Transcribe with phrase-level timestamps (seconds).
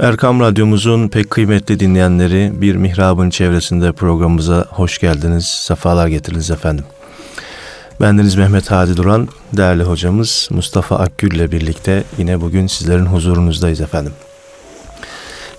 [0.00, 6.84] Erkam Radyomuzun pek kıymetli dinleyenleri bir mihrabın çevresinde programımıza hoş geldiniz, sefalar getirdiniz efendim.
[8.00, 14.12] Bendeniz Mehmet Hadi Duran, değerli hocamız Mustafa Akgül ile birlikte yine bugün sizlerin huzurunuzdayız efendim.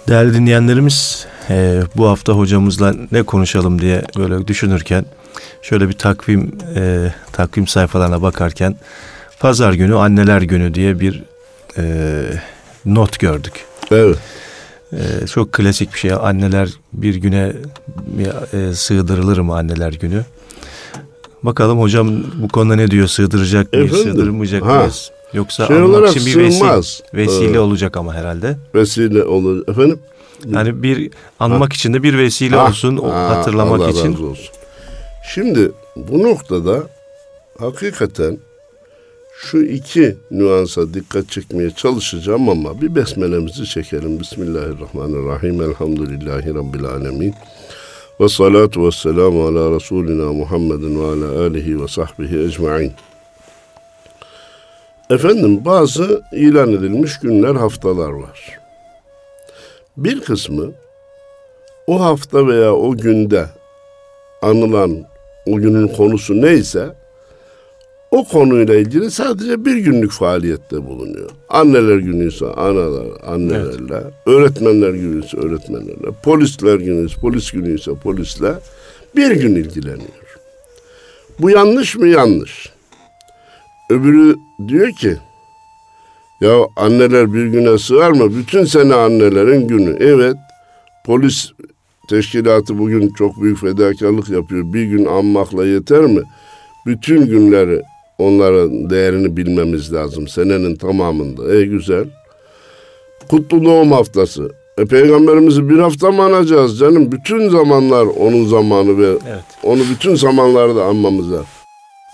[0.08, 5.06] Değerli dinleyenlerimiz, e, bu hafta hocamızla ne konuşalım diye böyle düşünürken,
[5.62, 8.76] şöyle bir takvim e, takvim sayfalarına bakarken,
[9.40, 11.24] Pazar günü Anneler Günü diye bir
[11.78, 11.84] e,
[12.86, 13.71] not gördük.
[13.92, 14.18] Evet.
[14.94, 16.12] Ee, çok klasik bir şey.
[16.14, 17.54] Anneler bir güne
[18.54, 20.26] e, sığdırılır mı anneler günü?
[21.44, 23.08] Bakalım hocam bu konuda ne diyor?
[23.08, 24.12] Sığdıracak mıyız, Efendim?
[24.12, 24.76] sığdırmayacak Ha.
[24.80, 25.12] mıyız?
[25.34, 27.02] Yoksa Şey anmak olarak için bir vesile, sığmaz.
[27.14, 27.58] vesile Evet.
[27.60, 28.58] olacak ama herhalde.
[28.76, 29.68] Vesile olur.
[29.68, 30.00] Efendim?
[30.50, 34.14] Yani bir anmak için de bir vesile Ha, olsun, o ha, hatırlamak Allah için.
[34.14, 34.46] razı olsun.
[35.34, 36.84] Şimdi bu noktada
[37.60, 38.38] hakikaten
[39.42, 44.20] şu iki nüansa dikkat çekmeye çalışacağım ama bir besmelemizi çekelim.
[44.20, 45.62] Bismillahirrahmanirrahim.
[45.62, 47.34] Elhamdülillahi Rabbil alemin.
[48.20, 52.92] Ve salatu ve selamu ala Resulina Muhammedin ve ala alihi ve sahbihi ecma'in.
[55.10, 58.60] Efendim bazı ilan edilmiş günler, haftalar var.
[59.98, 60.72] Bir kısmı
[61.88, 63.46] o hafta veya o günde
[64.42, 65.04] anılan
[65.46, 67.01] o günün konusu neyse
[68.12, 71.30] o konuyla ilgili sadece bir günlük faaliyette bulunuyor.
[71.50, 77.92] Anneler günü ise analar, annelerle, öğretmenler günü ise öğretmenlerle, polisler günü ise polis günü ise
[78.04, 78.54] polisle
[79.16, 80.38] bir gün ilgileniyor.
[81.40, 82.08] Bu yanlış mı?
[82.08, 82.70] Yanlış.
[83.90, 84.36] Öbürü
[84.68, 85.18] diyor ki
[86.42, 88.36] ya anneler bir güne sığar mı?
[88.36, 89.98] Bütün sene annelerin günü.
[90.00, 90.36] Evet
[91.06, 91.52] polis
[92.10, 94.74] teşkilatı bugün çok büyük fedakarlık yapıyor.
[94.74, 96.22] Bir gün anmakla yeter mi?
[96.86, 97.82] Bütün günleri
[98.22, 101.56] onların değerini bilmemiz lazım senenin tamamında.
[101.56, 102.06] E güzel.
[103.30, 104.50] Kutlu doğum haftası.
[104.78, 107.12] E peygamberimizi bir hafta mı anacağız canım?
[107.12, 109.44] Bütün zamanlar onun zamanı ve Evet.
[109.64, 111.46] onu bütün zamanlarda anmamız lazım.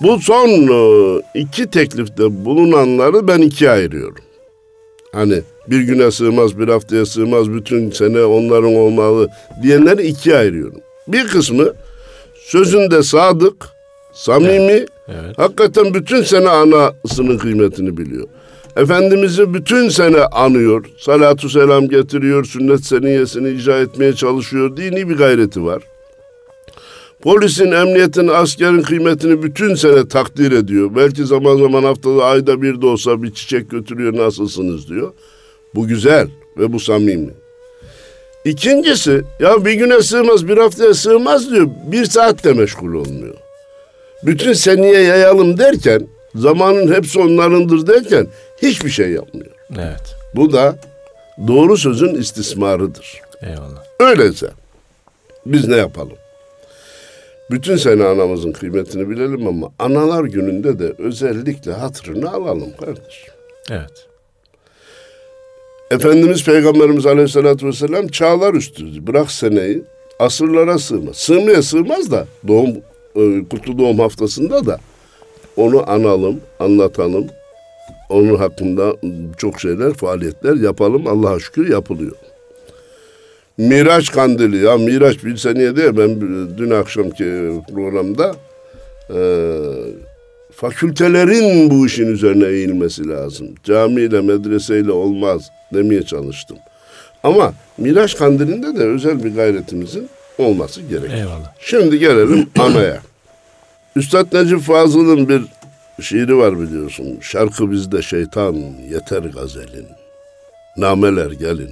[0.03, 4.23] Bu son e, iki teklifte bulunanları ben ikiye ayırıyorum.
[5.13, 9.29] Hani bir güne sığmaz, bir haftaya sığmaz, bütün sene onların olmalı
[9.63, 10.81] diyenleri ikiye ayırıyorum.
[11.07, 11.73] Bir kısmı
[12.35, 13.69] sözünde sadık,
[14.13, 14.89] samimi, Evet.
[15.38, 18.28] Hakikaten bütün sene anasının kıymetini biliyor.
[18.78, 25.66] Efendimiz'i bütün sene anıyor, salatu selam getiriyor, sünnet seniyesini icra etmeye çalışıyor, dini bir gayreti
[25.66, 25.84] var.
[27.22, 30.95] Polisin, emniyetin, askerin kıymetini bütün sene takdir ediyor.
[30.95, 35.13] Belki zaman zaman haftada ayda bir de olsa bir çiçek götürüyor nasılsınız diyor.
[35.75, 37.34] Bu güzel ve bu samimi.
[38.45, 41.68] İkincisi ya bir güne sığmaz bir haftaya sığmaz diyor.
[41.91, 43.35] Bir saatte meşgul olmuyor.
[44.23, 48.28] Bütün seneye yayalım derken zamanın hepsi onlarındır derken
[48.61, 49.51] hiçbir şey yapmıyor.
[49.72, 50.16] Evet.
[50.35, 50.75] Bu da
[51.47, 53.22] doğru sözün istismarıdır.
[53.41, 53.83] Eyvallah.
[54.00, 54.47] Öyleyse
[55.45, 56.17] biz ne yapalım?
[57.51, 63.25] Bütün sene anamızın kıymetini bilelim ama analar gününde de özellikle hatırını alalım kardeş.
[63.72, 64.07] Evet.
[65.91, 69.07] Efendimiz Peygamberimiz Aleyhisselatü Vesselam çağlar üstüdür.
[69.07, 69.83] Bırak seneyi
[70.19, 71.16] asırlara sığmaz.
[71.16, 72.77] Sığmaya sığmaz da doğum
[73.17, 74.79] e, kutlu doğum haftasında da
[75.57, 77.28] onu analım, anlatalım.
[78.09, 78.95] Onun hakkında
[79.38, 81.07] çok şeyler, faaliyetler yapalım.
[81.07, 82.16] Allah'a şükür yapılıyor.
[83.57, 86.22] Miraç kandili ya Miraç bir seneye değil ben
[86.57, 88.35] dün akşamki programda
[89.09, 89.19] e,
[90.51, 93.47] fakültelerin bu işin üzerine eğilmesi lazım.
[93.63, 96.57] Camiyle medreseyle olmaz demeye çalıştım.
[97.23, 101.11] Ama Miraç kandilinde de özel bir gayretimizin olması gerek.
[101.11, 101.53] Eyvallah.
[101.59, 103.01] Şimdi gelelim anaya.
[103.95, 105.41] Üstad Necip Fazıl'ın bir
[106.03, 107.17] şiiri var biliyorsun.
[107.21, 108.53] Şarkı bizde şeytan
[108.91, 109.87] yeter gazelin.
[110.77, 111.71] Nameler gelin.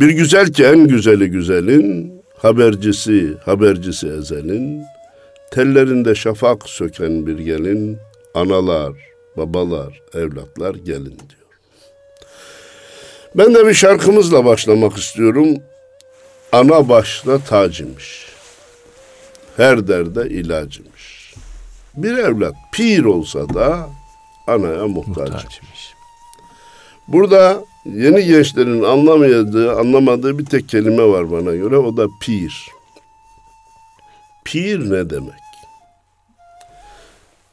[0.00, 4.82] Bir güzel ki en güzeli güzelin, habercisi habercisi ezelin,
[5.50, 7.98] tellerinde şafak söken bir gelin,
[8.34, 8.92] analar,
[9.36, 11.42] babalar, evlatlar gelin diyor.
[13.34, 15.56] Ben de bir şarkımızla başlamak istiyorum.
[16.52, 18.26] Ana başta tacımış.
[19.56, 21.34] Her derde ilacımış.
[21.96, 23.88] Bir evlat pir olsa da
[24.46, 25.30] anaya muhtaç.
[25.30, 25.94] Muhtaçmış.
[27.08, 31.76] Burada yeni gençlerin anlamadığı, anlamadığı bir tek kelime var bana göre.
[31.76, 32.68] O da pir.
[34.44, 35.42] Pir ne demek?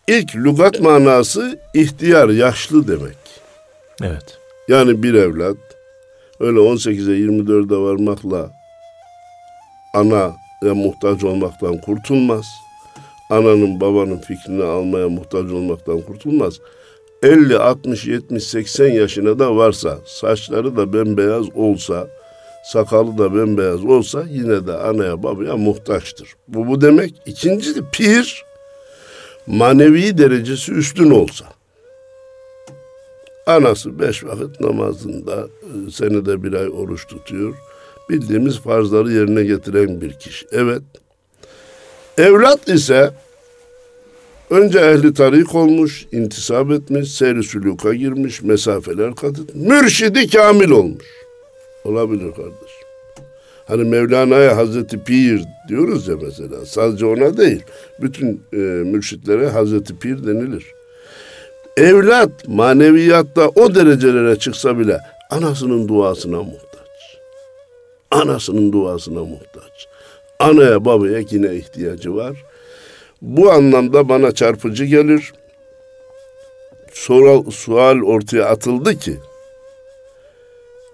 [0.08, 3.18] İlk lügat manası ihtiyar, yaşlı demek.
[4.04, 4.38] Evet.
[4.68, 5.58] Yani bir evlat
[6.40, 8.59] öyle 18'e 24'e varmakla
[9.94, 12.46] ana ya muhtaç olmaktan kurtulmaz.
[13.30, 16.60] Ananın babanın fikrini almaya muhtaç olmaktan kurtulmaz.
[17.24, 22.08] 50, 60, 70, 80 yaşına da varsa, saçları da bembeyaz olsa,
[22.64, 26.36] sakalı da bembeyaz olsa yine de anaya babaya muhtaçtır.
[26.48, 27.14] Bu bu demek.
[27.26, 28.46] İkincisi pir
[29.48, 31.46] manevi derecesi üstün olsa.
[33.46, 37.56] Anası beş vakit namazında e, senede bir ay oruç tutuyor.
[38.10, 40.46] Bildiğimiz farzları yerine getiren bir kişi.
[40.52, 40.82] Evet.
[42.18, 43.12] Evlat ise
[44.50, 49.68] önce ehli tarik olmuş, intisap etmiş, seyri sülüka girmiş, mesafeler kat etmiş.
[49.68, 51.06] Mürşidi kamil olmuş.
[51.84, 52.72] Olabilir kardeş.
[53.68, 56.66] Hani Mevlana'ya Hazreti Pir diyoruz ya mesela.
[56.66, 57.64] Sadece ona değil.
[58.02, 60.66] Bütün e, mürşitlere Hazreti Pir denilir.
[61.78, 66.69] Evlat maneviyatta o derecelere çıksa bile anasının duasına muhtaç.
[68.12, 69.88] Anasının duasına muhtaç.
[70.40, 72.46] Anaya babaya yine ihtiyacı var.
[73.22, 75.34] Bu anlamda bana çarpıcı gelir.
[76.94, 79.18] Soral, sual ortaya atıldı ki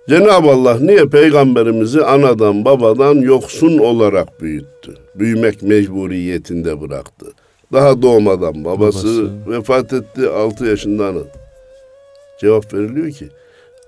[0.10, 4.94] Cenab-ı Allah niye peygamberimizi anadan babadan yoksun olarak büyüttü?
[5.16, 7.26] Büyümek mecburiyetinde bıraktı.
[7.74, 9.52] Daha doğmadan babası, babası.
[9.52, 11.20] vefat etti 6 yaşında ana.
[12.42, 13.30] Cevap veriliyor ki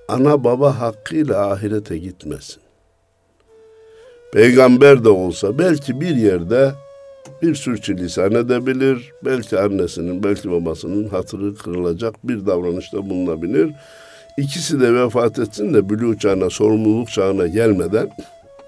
[0.07, 2.66] ana baba hakkıyla ahirete gitmesin.
[4.37, 6.71] Peygamber de olsa belki bir yerde
[7.41, 9.13] bir sürçülisan edebilir.
[9.25, 13.71] Belki annesinin, belki babasının hatırı kırılacak bir davranışta bulunabilir.
[14.37, 18.09] İkisi de vefat etsin de bülü çağına, sorumluluk çağına gelmeden,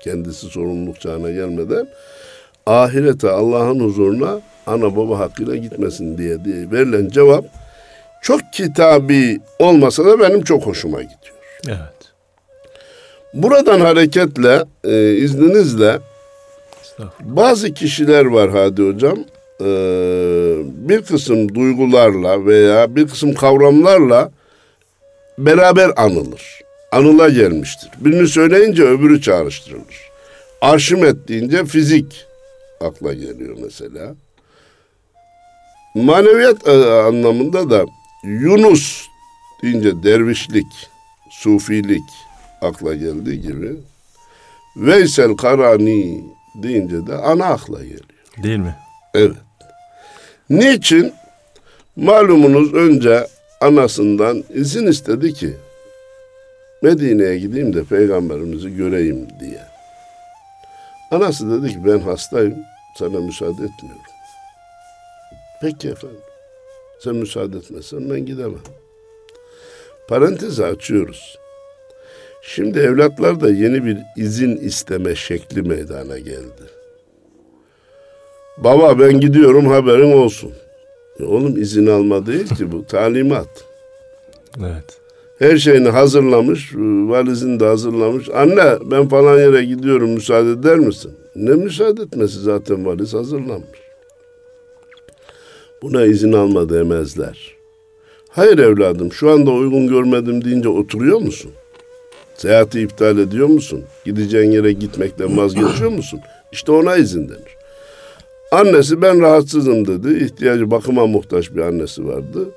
[0.03, 1.87] kendisi sorumluluk çağına gelmeden
[2.65, 7.45] ahirete Allah'ın huzuruna ana baba hakkıyla gitmesin diye, diye verilen cevap
[8.21, 11.35] çok kitabi olmasa da benim çok hoşuma gidiyor.
[11.67, 11.98] Evet.
[13.33, 15.99] Buradan hareketle e, izninizle
[17.19, 19.17] bazı kişiler var Hadi Hocam.
[19.61, 19.65] E,
[20.89, 24.31] bir kısım duygularla veya bir kısım kavramlarla
[25.37, 26.61] beraber anılır.
[26.91, 27.89] Anıla gelmiştir.
[27.99, 30.09] Birini söyleyince öbürü çağrıştırılır.
[30.61, 32.25] Arşimet deyince fizik
[32.81, 34.15] akla geliyor mesela.
[35.95, 37.85] Maneviyat e, anlamında da
[38.23, 39.05] Yunus
[39.63, 40.67] deyince dervişlik,
[41.31, 42.28] sufilik
[42.61, 43.75] akla geldiği gibi
[44.77, 46.23] Veysel Karani
[46.55, 47.99] deyince de ana akla geliyor.
[48.43, 48.75] Değil mi?
[49.13, 49.37] Evet.
[50.49, 51.13] Niçin?
[51.95, 53.27] Malumunuz önce
[53.61, 55.53] anasından izin istedi ki
[56.83, 59.61] Medine'ye gideyim de peygamberimizi göreyim diye.
[61.11, 62.55] Anası dedi ki ben hastayım
[62.97, 64.01] sana müsaade etmiyorum.
[65.61, 66.19] Peki efendim.
[67.03, 68.59] Sen müsaade etmezsen ben gidemem.
[70.09, 71.37] Parantezi açıyoruz.
[72.41, 76.63] Şimdi evlatlar da yeni bir izin isteme şekli meydana geldi.
[78.57, 80.51] Baba ben gidiyorum haberin olsun.
[81.19, 83.65] E oğlum izin alma değil ki bu talimat.
[84.59, 84.99] Evet.
[85.39, 86.75] Her şeyini hazırlamış,
[87.09, 88.29] valizini de hazırlamış.
[88.29, 91.11] Anne ben falan yere gidiyorum müsaade eder misin?
[91.35, 93.79] Ne müsaade etmesi zaten valiz hazırlanmış.
[95.81, 97.55] Buna izin alma demezler.
[98.29, 101.51] Hayır evladım şu anda uygun görmedim deyince oturuyor musun?
[102.41, 103.83] Seyahati iptal ediyor musun?
[104.05, 106.19] Gideceğin yere gitmekten vazgeçiyor musun?
[106.51, 107.57] İşte ona izin denir.
[108.51, 110.23] Annesi ben rahatsızım dedi.
[110.23, 112.49] İhtiyacı bakıma muhtaç bir annesi vardı.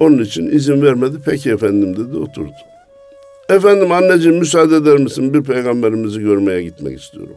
[0.00, 1.16] Onun için izin vermedi.
[1.24, 2.52] Peki efendim dedi oturdu.
[3.48, 5.34] Efendim anneciğim müsaade eder misin?
[5.34, 7.36] Bir peygamberimizi görmeye gitmek istiyorum.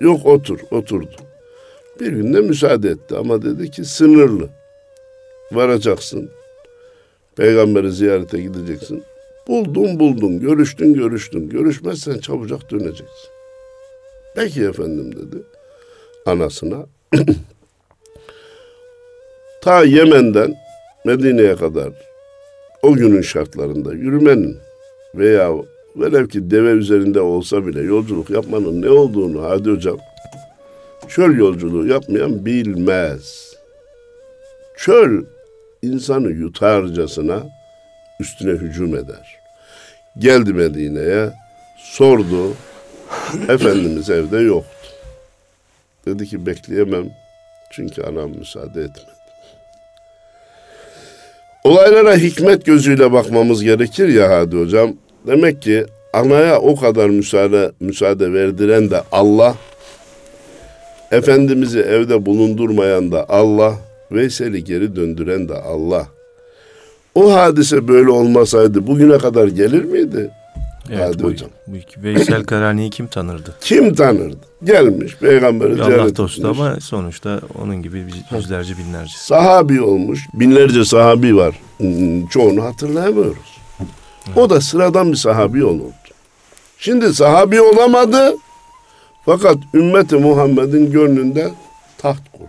[0.00, 1.16] Yok otur, oturdu.
[2.00, 4.48] Bir günde müsaade etti ama dedi ki sınırlı.
[5.52, 6.30] Varacaksın.
[7.36, 9.04] Peygamberi ziyarete gideceksin.
[9.48, 11.48] Buldun buldun, görüştün görüştün.
[11.48, 13.30] Görüşmezsen çabucak döneceksin.
[14.34, 15.42] Peki efendim dedi
[16.26, 16.86] anasına.
[19.62, 20.54] Ta Yemen'den
[21.04, 21.92] Medine'ye kadar
[22.82, 24.56] o günün şartlarında yürümenin
[25.14, 25.52] veya
[25.96, 29.98] velev ki deve üzerinde olsa bile yolculuk yapmanın ne olduğunu Hadi Hocam
[31.08, 33.54] çöl yolculuğu yapmayan bilmez.
[34.76, 35.24] Çöl
[35.82, 37.42] insanı yutarcasına
[38.20, 39.35] üstüne hücum eder.
[40.18, 41.30] Geldi Medine'ye
[41.76, 42.52] sordu.
[43.48, 44.70] Efendimiz evde yoktu.
[46.06, 47.06] Dedi ki bekleyemem
[47.72, 49.16] çünkü anam müsaade etmedi.
[51.64, 54.96] Olaylara hikmet gözüyle bakmamız gerekir ya Hadi Hocam.
[55.26, 59.56] Demek ki anaya o kadar müsaade, müsaade verdiren de Allah,
[61.12, 63.74] Efendimiz'i evde bulundurmayan da Allah,
[64.12, 66.08] Veysel'i geri döndüren de Allah.
[67.16, 70.30] O hadise böyle olmasaydı bugüne kadar gelir miydi?
[70.90, 71.50] Evet, Hadi bu, hocam.
[71.66, 73.54] bu Veysel Karani'yi kim tanırdı?
[73.60, 74.36] Kim tanırdı?
[74.64, 76.58] Gelmiş peygamberi Bir ziyaret Allah dostu etmiş.
[76.60, 78.04] ama sonuçta onun gibi
[78.34, 79.12] yüzlerce binlerce.
[79.18, 80.20] Sahabi olmuş.
[80.34, 81.54] Binlerce sahabi var.
[81.76, 83.56] Hmm, Çoğunu hatırlayamıyoruz.
[84.36, 85.92] O da sıradan bir sahabi olurdu.
[86.78, 88.34] Şimdi sahabi olamadı.
[89.24, 91.50] Fakat ümmeti Muhammed'in gönlünde
[91.98, 92.46] taht kurdu.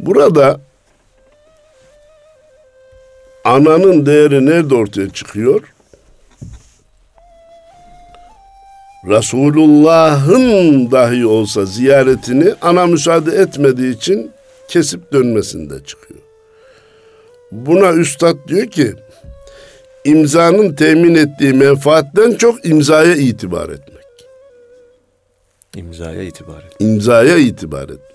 [0.00, 0.60] Burada
[3.44, 5.62] ananın değeri nerede ortaya çıkıyor?
[9.08, 14.30] Resulullah'ın dahi olsa ziyaretini ana müsaade etmediği için
[14.68, 16.20] kesip dönmesinde çıkıyor.
[17.52, 18.94] Buna üstad diyor ki
[20.04, 24.00] imzanın temin ettiği menfaatten çok imzaya itibar etmek.
[25.76, 26.72] imzaya itibar et.
[26.78, 28.09] İmzaya itibar etmek.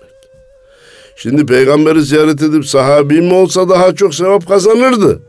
[1.16, 5.20] Şimdi peygamberi ziyaret edip sahabi mi olsa daha çok sevap kazanırdı.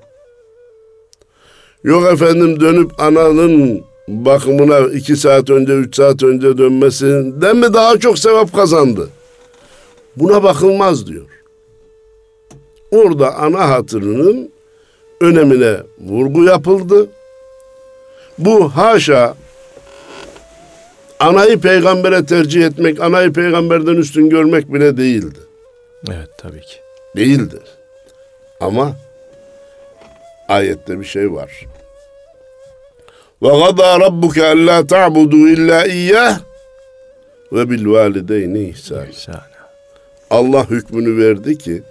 [1.83, 8.19] Yok efendim dönüp ananın bakımına iki saat önce, üç saat önce dönmesinden mi daha çok
[8.19, 9.09] sevap kazandı?
[10.15, 11.25] Buna bakılmaz diyor.
[12.91, 14.49] Orada ana hatırının
[15.21, 17.09] önemine vurgu yapıldı.
[18.37, 19.35] Bu haşa
[21.19, 25.46] anayı peygambere tercih etmek, anayı peygamberden üstün görmek bile değildi.
[26.09, 26.77] Evet tabii ki.
[27.15, 27.59] Değildi.
[28.59, 28.95] Ama
[30.47, 31.65] ayette bir şey var.
[33.41, 36.39] Ve gada rabbuke alla ta'budu illa iyyah
[37.51, 39.07] ve bil valideyni ihsan.
[40.29, 41.83] Allah hükmünü verdi ki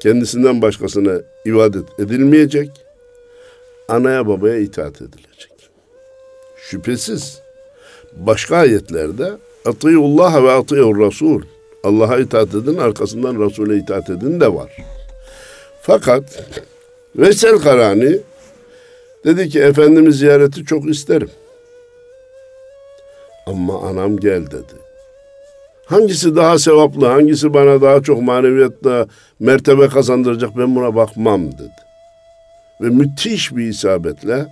[0.00, 2.70] kendisinden başkasına ibadet edilmeyecek.
[3.88, 5.70] Anaya babaya itaat edilecek.
[6.56, 7.40] Şüphesiz
[8.12, 9.32] başka ayetlerde
[9.64, 11.42] Atıyullah ve atıyur Rasul.
[11.84, 14.76] Allah'a itaat edin, arkasından Resul'e itaat edin de var.
[15.82, 16.44] Fakat
[17.16, 18.18] Vesel Karani
[19.24, 21.30] dedi ki Efendimiz ziyareti çok isterim.
[23.46, 24.74] Ama anam gel dedi.
[25.86, 29.06] Hangisi daha sevaplı, hangisi bana daha çok maneviyatta
[29.40, 31.84] mertebe kazandıracak ben buna bakmam dedi.
[32.80, 34.46] Ve müthiş bir isabetle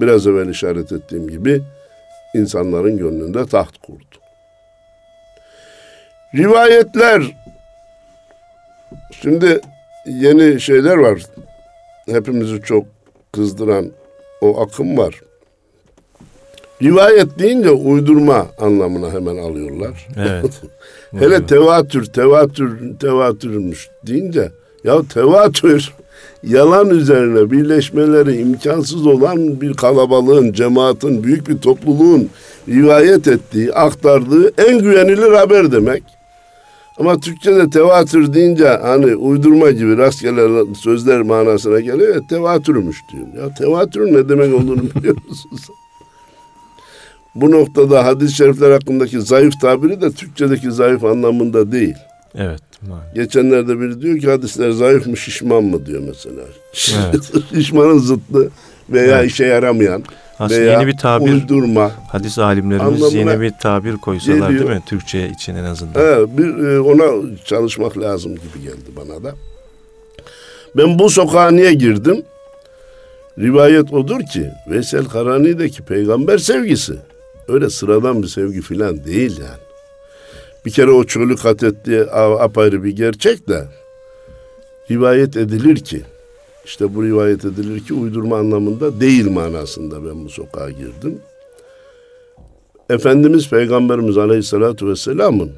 [0.00, 1.62] biraz evvel işaret ettiğim gibi
[2.34, 4.19] insanların gönlünde taht kurdu.
[6.34, 7.22] Rivayetler
[9.22, 9.60] şimdi
[10.06, 11.22] yeni şeyler var.
[12.06, 12.84] Hepimizi çok
[13.32, 13.86] kızdıran
[14.40, 15.20] o akım var.
[16.82, 20.08] Rivayet deyince uydurma anlamına hemen alıyorlar.
[20.16, 20.62] Evet.
[21.18, 24.50] Hele tevatür, tevatür, tevatürmüş deyince
[24.84, 25.92] ya tevatür
[26.42, 32.30] yalan üzerine birleşmeleri imkansız olan bir kalabalığın, cemaatin, büyük bir topluluğun
[32.68, 36.02] rivayet ettiği, aktardığı en güvenilir haber demek.
[37.00, 43.30] Ama Türkçe'de tevatür deyince hani uydurma gibi rastgele sözler manasına geliyor ya tevatürmüş diyorum.
[43.38, 45.62] Ya tevatürün ne demek olduğunu biliyor musunuz?
[47.34, 51.94] Bu noktada hadis-i şerifler hakkındaki zayıf tabiri de Türkçedeki zayıf anlamında değil.
[52.34, 52.62] Evet.
[52.88, 53.14] maalesef.
[53.14, 56.42] Geçenlerde biri diyor ki hadisler zayıf mı şişman mı diyor mesela.
[56.94, 57.30] Evet.
[57.54, 58.50] Şişmanın zıttı
[58.90, 59.30] veya Evet.
[59.30, 60.02] işe yaramayan
[60.40, 61.90] Aslında veya yeni bir tabir uydurma.
[62.12, 64.70] hadis alimlerimiz yeni bir tabir koysalar değil geliyor.
[64.70, 64.82] mi?
[64.86, 66.02] Türkçe için en azından.
[66.02, 69.34] Evet, bir, e, ona çalışmak lazım gibi geldi bana da.
[70.76, 72.22] Ben bu sokağa niye girdim?
[73.38, 76.94] Rivayet odur ki Veysel Karani'deki peygamber sevgisi
[77.48, 79.60] öyle sıradan bir sevgi filan değil yani.
[80.66, 82.02] Bir kere o çölü kat ettiği
[82.40, 83.64] apayrı bir gerçek de
[84.90, 86.02] rivayet edilir ki
[86.70, 91.20] işte bu rivayet edilir ki uydurma anlamında değil manasında ben bu sokağa girdim.
[92.90, 95.52] Efendimiz Peygamberimiz Aleyhisselatü Vesselam'ın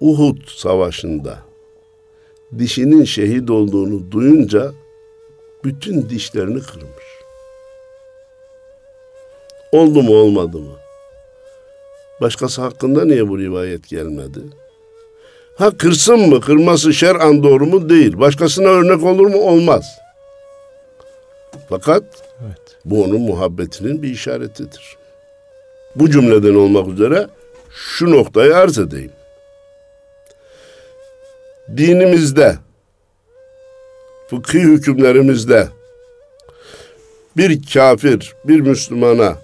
[0.00, 1.38] Uhud Savaşı'nda
[2.58, 4.72] dişinin şehit olduğunu duyunca
[5.64, 7.06] bütün dişlerini kırmış.
[9.72, 10.76] Oldu mu olmadı mı?
[12.20, 14.40] Başkası hakkında niye bu rivayet gelmedi?
[15.62, 16.40] Ha kırsın mı?
[16.40, 17.88] Kırması şer'an doğru mu?
[17.88, 18.18] Değil.
[18.18, 19.38] Başkasına örnek olur mu?
[19.38, 19.98] Olmaz.
[21.68, 22.02] Fakat
[22.46, 22.76] Evet.
[22.84, 24.96] bu onun muhabbetinin bir işaretidir.
[25.96, 27.26] Bu cümleden olmak üzere
[27.70, 29.12] şu noktayı arz edeyim.
[31.76, 32.56] Dinimizde,
[34.30, 35.68] fıkhi hükümlerimizde
[37.36, 39.36] bir kafir, bir Müslümana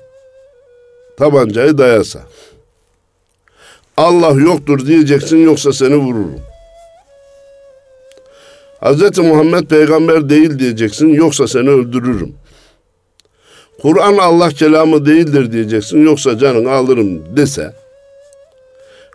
[1.17, 2.21] tabancayı dayasa,
[3.99, 6.41] Allah yoktur diyeceksin yoksa seni vururum.
[8.83, 9.19] Hz.
[9.19, 12.35] Muhammed peygamber değil diyeceksin yoksa seni öldürürüm.
[13.83, 17.73] Kur'an Allah kelamı değildir diyeceksin yoksa canını alırım dese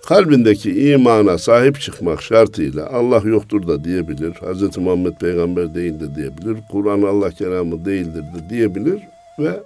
[0.05, 4.33] kalbindeki imana sahip çıkmak şartıyla Allah yoktur da diyebilir.
[4.33, 4.77] Hz.
[4.77, 6.57] Muhammed peygamber değildir diyebilir.
[6.71, 8.99] Kur'an Allah kelamı değildir de diyebilir.
[9.39, 9.59] ve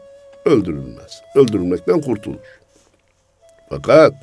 [0.46, 1.22] öldürülmez.
[1.36, 2.38] Öldürülmekten kurtulur.
[3.70, 4.14] Fakat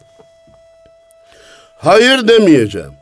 [1.85, 2.93] hayır demeyeceğim.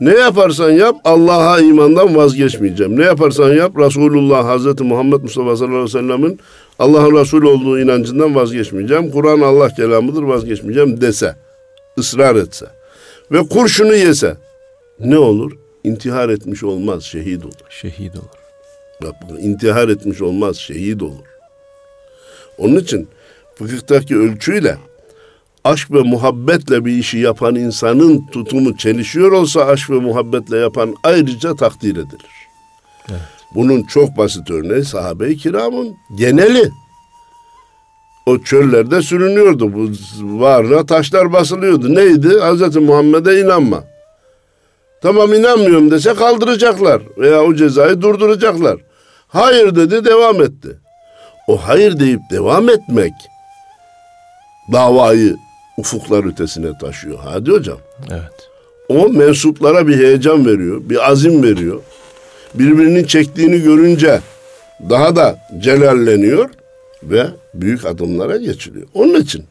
[0.00, 2.98] Ne yaparsan yap Allah'a imandan vazgeçmeyeceğim.
[2.98, 6.40] Ne yaparsan yap Resulullah Hazreti Muhammed Mustafa sallallahu aleyhi ve sellemin
[6.78, 9.10] Allah'ın Resul olduğu inancından vazgeçmeyeceğim.
[9.10, 11.36] Kur'an Allah kelamıdır vazgeçmeyeceğim dese,
[11.98, 12.66] ısrar etse
[13.32, 14.36] ve kurşunu yese
[15.00, 15.52] ne olur?
[15.84, 17.54] İntihar etmiş olmaz, şehit olur.
[17.70, 18.42] Şehit olur.
[19.02, 21.26] Bak intihar etmiş olmaz, şehit olur.
[22.58, 23.08] Onun için
[23.54, 24.78] fıkıhtaki ölçüyle
[25.64, 31.56] aşk ve muhabbetle bir işi yapan insanın tutumu çelişiyor olsa aşk ve muhabbetle yapan ayrıca
[31.56, 32.48] takdir edilir.
[33.10, 33.20] Evet.
[33.54, 36.70] Bunun çok basit örneği sahabe-i kiramın geneli.
[38.26, 39.72] O çöllerde sürünüyordu.
[39.72, 39.90] Bu
[40.40, 41.94] varına taşlar basılıyordu.
[41.94, 42.28] Neydi?
[42.28, 42.76] Hz.
[42.76, 43.84] Muhammed'e inanma.
[45.02, 48.76] Tamam inanmıyorum dese kaldıracaklar veya o cezayı durduracaklar.
[49.28, 50.78] Hayır dedi devam etti.
[51.48, 53.12] O hayır deyip devam etmek
[54.72, 55.36] davayı
[55.76, 57.18] ufuklar ötesine taşıyor.
[57.24, 57.78] Hadi hocam.
[58.10, 58.48] Evet.
[58.88, 61.80] O mensuplara bir heyecan veriyor, bir azim veriyor.
[62.54, 64.20] Birbirinin çektiğini görünce
[64.90, 66.50] daha da celalleniyor
[67.02, 68.86] ve büyük adımlara geçiliyor.
[68.94, 69.44] Onun için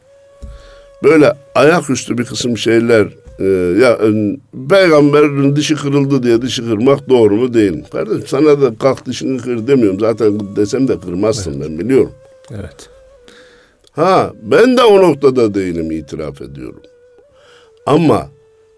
[1.02, 3.44] böyle ayaküstü bir kısım şeyler e,
[3.80, 4.36] ya e,
[4.70, 7.84] peygamberin dişi kırıldı diye dişi kırmak doğru mu değil mi?
[7.92, 10.00] Kardeşim sana da kalk dişini kır demiyorum.
[10.00, 11.68] Zaten desem de kırmazsın evet.
[11.68, 12.12] ben biliyorum.
[12.50, 12.88] Evet.
[13.92, 16.82] Ha ben de o noktada değilim itiraf ediyorum.
[17.86, 18.28] Ama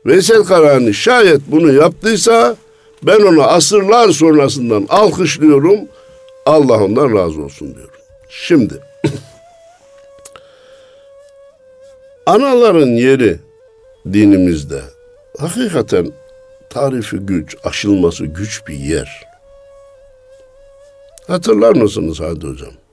[0.07, 2.57] Veysel Karani şayet bunu yaptıysa
[3.03, 5.79] ben onu asırlar sonrasından alkışlıyorum.
[6.47, 7.95] Allah ondan razı olsun diyorum.
[8.29, 8.81] Şimdi
[12.27, 13.39] anaların yeri
[14.13, 14.81] dinimizde
[15.39, 16.13] hakikaten
[16.71, 19.23] tarifi güç, aşılması güç bir yer.
[21.27, 22.84] Hatırlar mısınız Hadi Hocam?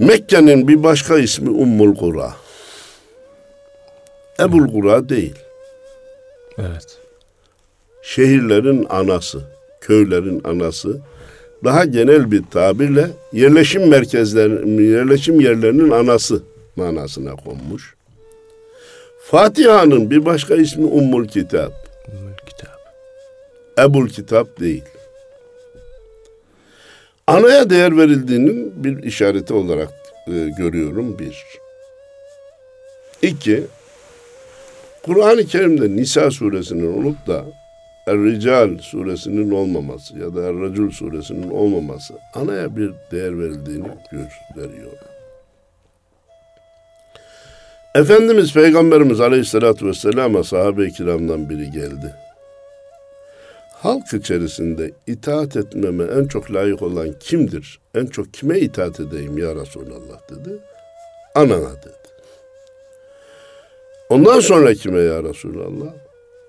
[0.00, 2.34] Mekke'nin bir başka ismi Ummul Kura.
[4.40, 5.34] Ebul Kura değil.
[6.58, 6.98] Evet.
[8.02, 9.40] Şehirlerin anası,
[9.80, 11.00] köylerin anası.
[11.64, 16.42] Daha genel bir tabirle yerleşim merkezlerinin, yerleşim yerlerinin anası
[16.76, 17.94] manasına konmuş.
[19.24, 21.72] Fatiha'nın bir başka ismi Ummul Kitap.
[22.08, 22.78] Ummul Kitap.
[23.78, 24.84] Ebul Kitap değil.
[27.30, 29.88] Anaya değer verildiğinin bir işareti olarak
[30.26, 31.44] e, görüyorum bir.
[33.22, 33.62] İki,
[35.02, 37.44] Kur'an-ı Kerim'de Nisa suresinin olup da
[38.06, 44.92] Er-Rical suresinin olmaması ya da Er-Racul suresinin olmaması anaya bir değer verildiğini gösteriyor.
[47.94, 52.14] Efendimiz Peygamberimiz Aleyhisselatü Vesselam'a sahabe-i kiramdan biri geldi
[53.82, 57.80] halk içerisinde itaat etmeme en çok layık olan kimdir?
[57.94, 60.58] En çok kime itaat edeyim ya Resulallah dedi.
[61.34, 62.10] Anana dedi.
[64.10, 65.94] Ondan sonra kime ya Resulallah?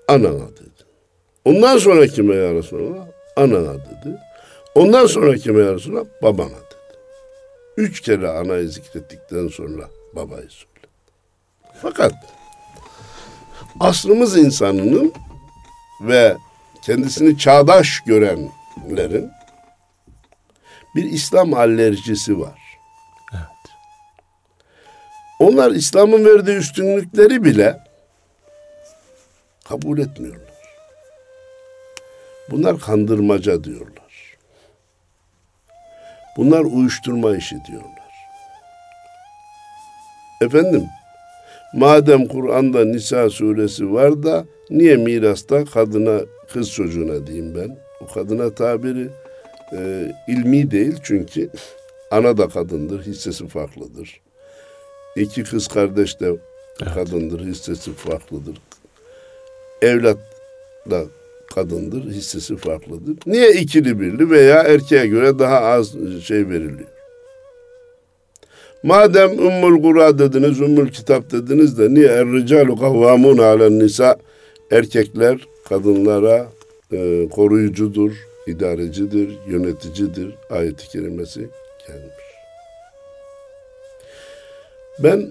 [0.08, 0.84] Anana dedi.
[1.44, 3.06] Ondan sonra kime ya Resulallah?
[3.36, 4.16] Anana dedi.
[4.74, 6.06] Ondan sonra kime ya Resulallah?
[6.22, 6.98] Babana dedi.
[7.76, 10.86] Üç kere anayı zikrettikten sonra babayı söyledi.
[11.82, 12.12] Fakat
[13.80, 15.12] aslımız insanının
[16.00, 16.36] ve
[16.82, 19.30] kendisini çağdaş görenlerin
[20.96, 22.60] bir İslam alerjisi var.
[23.32, 23.42] Evet.
[25.38, 27.80] Onlar İslam'ın verdiği üstünlükleri bile
[29.64, 30.52] kabul etmiyorlar.
[32.50, 34.36] Bunlar kandırmaca diyorlar.
[36.36, 37.92] Bunlar uyuşturma işi diyorlar.
[40.40, 40.86] Efendim,
[41.74, 46.20] madem Kur'an'da Nisa suresi var da niye mirasta kadına
[46.52, 47.78] kız çocuğuna diyeyim ben.
[48.00, 49.08] O kadına tabiri
[49.72, 51.50] e, ilmi değil çünkü
[52.10, 54.20] ana da kadındır, hissesi farklıdır.
[55.16, 56.26] İki kız kardeş de
[56.82, 56.94] evet.
[56.94, 58.56] kadındır, hissesi farklıdır.
[59.82, 60.18] Evlat
[60.90, 61.02] da
[61.54, 63.16] kadındır, hissesi farklıdır.
[63.26, 66.88] Niye ikili birli veya erkeğe göre daha az şey veriliyor?
[68.82, 74.16] Madem Ümmül Kura dediniz, Ümmül Kitap dediniz de niye Er-Ricalu kavvamun alen nisa
[74.70, 76.48] erkekler kadınlara
[76.92, 78.12] e, koruyucudur,
[78.46, 81.40] idarecidir, yöneticidir ayet-i kerimesi
[81.88, 82.24] gelmiş.
[84.98, 85.28] Ben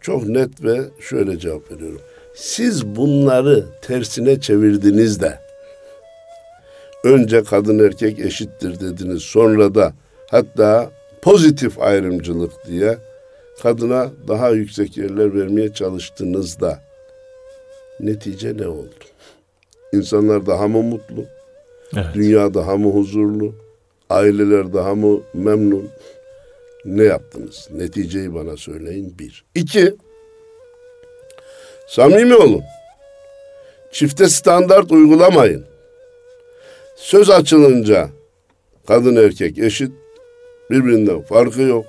[0.00, 2.00] çok net ve şöyle cevap veriyorum.
[2.34, 5.38] Siz bunları tersine çevirdiniz de
[7.04, 9.92] önce kadın erkek eşittir dediniz sonra da
[10.30, 10.90] hatta
[11.22, 12.98] pozitif ayrımcılık diye
[13.62, 16.80] kadına daha yüksek yerler vermeye çalıştınız da
[18.00, 18.94] netice ne oldu?
[19.92, 21.24] İnsanlar daha mı mutlu?
[21.96, 22.06] Evet.
[22.14, 23.54] Dünya daha mı huzurlu?
[24.10, 25.88] Aileler daha mı memnun?
[26.84, 27.68] Ne yaptınız?
[27.74, 29.44] Neticeyi bana söyleyin bir.
[29.54, 29.94] İki,
[31.88, 32.62] samimi olun.
[33.92, 35.64] Çifte standart uygulamayın.
[36.96, 38.08] Söz açılınca
[38.86, 39.92] kadın erkek eşit,
[40.70, 41.86] birbirinden farkı yok.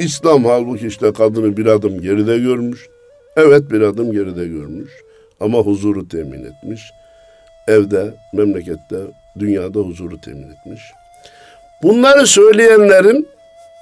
[0.00, 2.88] İslam halbuki işte kadını bir adım geride görmüş.
[3.36, 4.90] Evet bir adım geride görmüş
[5.40, 6.82] ama huzuru temin etmiş.
[7.68, 8.96] Evde, memlekette,
[9.38, 10.82] dünyada huzuru temin etmiş.
[11.82, 13.28] Bunları söyleyenlerin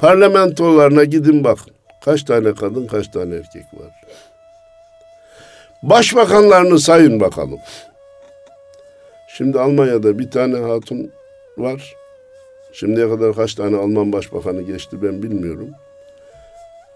[0.01, 1.75] parlamentolarına gidin bakın.
[2.05, 3.93] Kaç tane kadın, kaç tane erkek var.
[5.83, 7.59] Başbakanlarını sayın bakalım.
[9.29, 11.11] Şimdi Almanya'da bir tane hatun
[11.59, 11.95] var.
[12.73, 15.69] Şimdiye kadar kaç tane Alman başbakanı geçti ben bilmiyorum.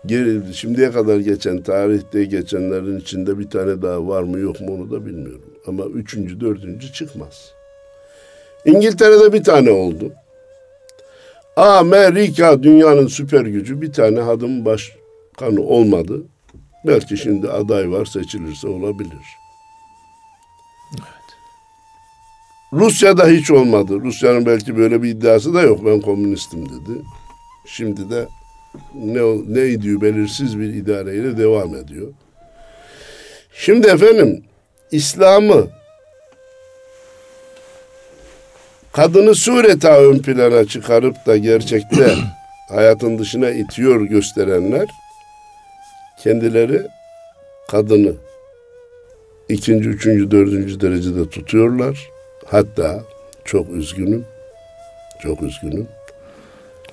[0.07, 4.91] Geri, şimdiye kadar geçen tarihte geçenlerin içinde bir tane daha var mı yok mu onu
[4.91, 5.58] da bilmiyorum.
[5.69, 7.53] Ama üçüncü, dördüncü çıkmaz.
[8.65, 10.13] İngiltere'de bir tane oldu.
[11.57, 16.23] Amerika dünyanın süper gücü bir tane kadın başkanı olmadı.
[16.87, 19.27] Belki şimdi aday var seçilirse olabilir.
[20.93, 21.29] Evet.
[22.73, 24.01] Rusya'da hiç olmadı.
[24.01, 25.87] Rusya'nın belki böyle bir iddiası da yok.
[25.87, 27.03] Ben komünistim dedi.
[27.67, 28.29] Şimdi de
[28.95, 29.21] ne
[29.55, 32.13] neydi belirsiz bir idareyle devam ediyor.
[33.53, 34.45] Şimdi efendim
[34.93, 35.67] İslam'ı
[38.93, 42.15] kadını sureta ön plana çıkarıp da gerçekte
[42.69, 44.87] hayatın dışına itiyor gösterenler
[46.23, 46.83] kendileri
[47.71, 48.13] kadını
[49.49, 52.09] ikinci, üçüncü, dördüncü derecede tutuyorlar.
[52.47, 53.05] Hatta
[53.45, 54.25] çok üzgünüm,
[55.23, 55.87] çok üzgünüm.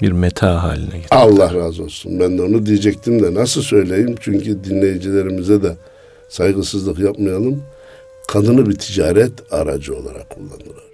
[0.02, 1.08] Bir meta haline getirdi.
[1.12, 2.20] Allah razı olsun.
[2.20, 4.16] Ben de onu diyecektim de nasıl söyleyeyim?
[4.20, 5.76] Çünkü dinleyicilerimize de
[6.30, 7.64] saygısızlık yapmayalım.
[8.28, 10.86] Kadını bir ticaret aracı olarak kullandılar.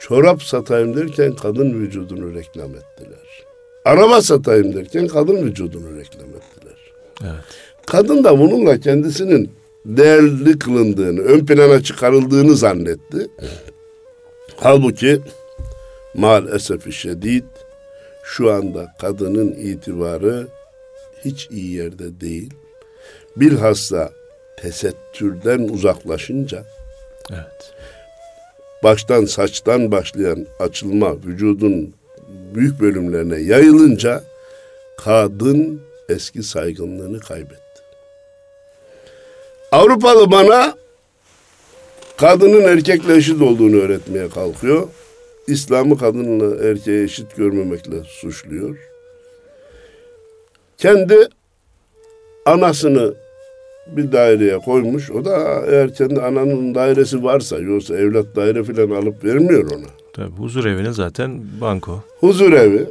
[0.00, 3.44] Çorap satayım derken kadın vücudunu reklam ettiler.
[3.84, 6.92] Araba satayım derken kadın vücudunu reklam ettiler.
[7.22, 7.44] Evet.
[7.86, 9.50] Kadın da bununla kendisinin
[9.86, 13.26] değerli kılındığını, ön plana çıkarıldığını zannetti.
[14.56, 15.20] Halbuki
[16.14, 17.44] maalesef şiddet
[18.24, 20.48] şu anda kadının itibarı
[21.24, 22.54] hiç iyi yerde değil.
[23.36, 24.12] Bilhassa
[24.62, 26.64] tesettürden uzaklaşınca
[27.30, 27.72] evet.
[28.82, 31.94] baştan saçtan başlayan açılma vücudun
[32.54, 34.24] büyük bölümlerine yayılınca
[34.98, 37.60] kadın eski saygınlığını kaybetti.
[39.72, 40.74] Avrupalı bana
[42.16, 44.88] kadının erkekle eşit olduğunu öğretmeye kalkıyor.
[45.46, 48.76] İslam'ı kadınla erkeğe eşit görmemekle suçluyor.
[50.78, 51.28] Kendi
[52.46, 53.14] anasını
[53.86, 55.10] bir daireye koymuş.
[55.10, 59.86] O da eğer kendi ananın dairesi varsa yoksa evlat daire falan alıp vermiyor ona.
[60.12, 62.02] Tabii huzur evine zaten banko.
[62.20, 62.86] Huzur evi.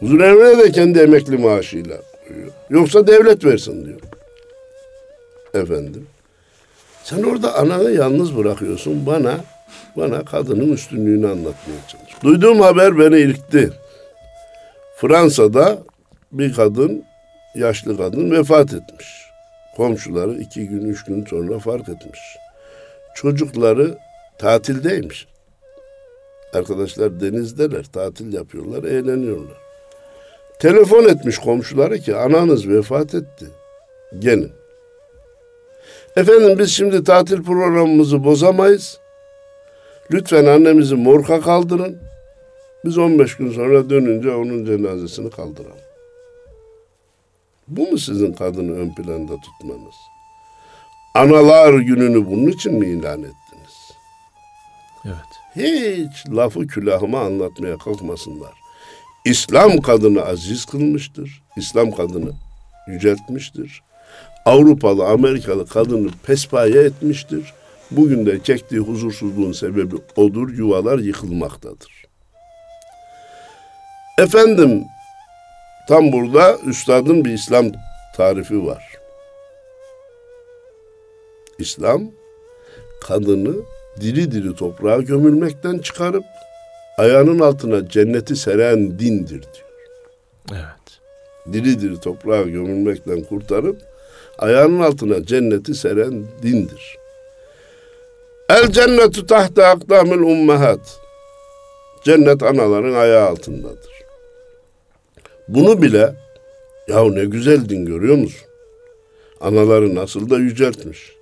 [0.00, 1.96] Huzur evine de kendi emekli maaşıyla
[2.28, 2.50] koyuyor.
[2.70, 4.00] Yoksa devlet versin diyor.
[5.54, 6.06] Efendim.
[7.04, 9.34] Sen orada ananı yalnız bırakıyorsun bana
[9.96, 12.22] bana kadının üstünlüğünü anlatmaya çalışıyor.
[12.22, 13.70] Duyduğum haber beni ilkti.
[14.96, 15.78] Fransa'da
[16.32, 17.04] bir kadın,
[17.54, 19.19] yaşlı kadın vefat etmiş.
[19.80, 22.20] Komşuları iki gün, üç gün sonra fark etmiş.
[23.14, 23.98] Çocukları
[24.38, 25.26] tatildeymiş.
[26.54, 29.56] Arkadaşlar denizdeler, tatil yapıyorlar, eğleniyorlar.
[30.58, 33.46] Telefon etmiş komşuları ki ananız vefat etti.
[34.18, 34.52] Gelin.
[36.16, 38.98] Efendim biz şimdi tatil programımızı bozamayız.
[40.12, 41.98] Lütfen annemizi morka kaldırın.
[42.84, 45.89] Biz 15 gün sonra dönünce onun cenazesini kaldıralım.
[47.70, 49.94] Bu mu sizin kadını ön planda tutmanız?
[51.14, 53.92] Analar gününü bunun için mi ilan ettiniz?
[55.04, 55.30] Evet.
[55.56, 58.52] Hiç lafı külahıma anlatmaya kalkmasınlar.
[59.24, 61.42] İslam kadını aziz kılmıştır.
[61.56, 62.32] İslam kadını
[62.88, 63.82] yüceltmiştir.
[64.44, 67.52] Avrupalı, Amerikalı kadını pespaye etmiştir.
[67.90, 72.04] Bugün de çektiği huzursuzluğun sebebi odur, yuvalar yıkılmaktadır.
[74.18, 74.84] Efendim,
[75.88, 77.66] tam burada üstadın bir İslam
[78.16, 78.84] tarifi var.
[81.58, 82.02] İslam,
[83.02, 83.54] kadını
[84.00, 86.24] diri diri toprağa gömülmekten çıkarıp
[86.98, 89.70] ayağının altına cenneti seren dindir diyor.
[90.52, 91.00] Evet.
[91.52, 93.76] Diri diri toprağa gömülmekten kurtarıp
[94.38, 96.98] ayağının altına cenneti seren dindir.
[98.48, 101.00] El cennetu tahta akdamil ummahat.
[102.04, 103.99] Cennet anaların ayağı altındadır.
[105.54, 106.14] Bunu bile
[106.88, 108.46] yahu ne güzel din görüyor musun?
[109.40, 111.16] Anaları nasıl da yüceltmiş.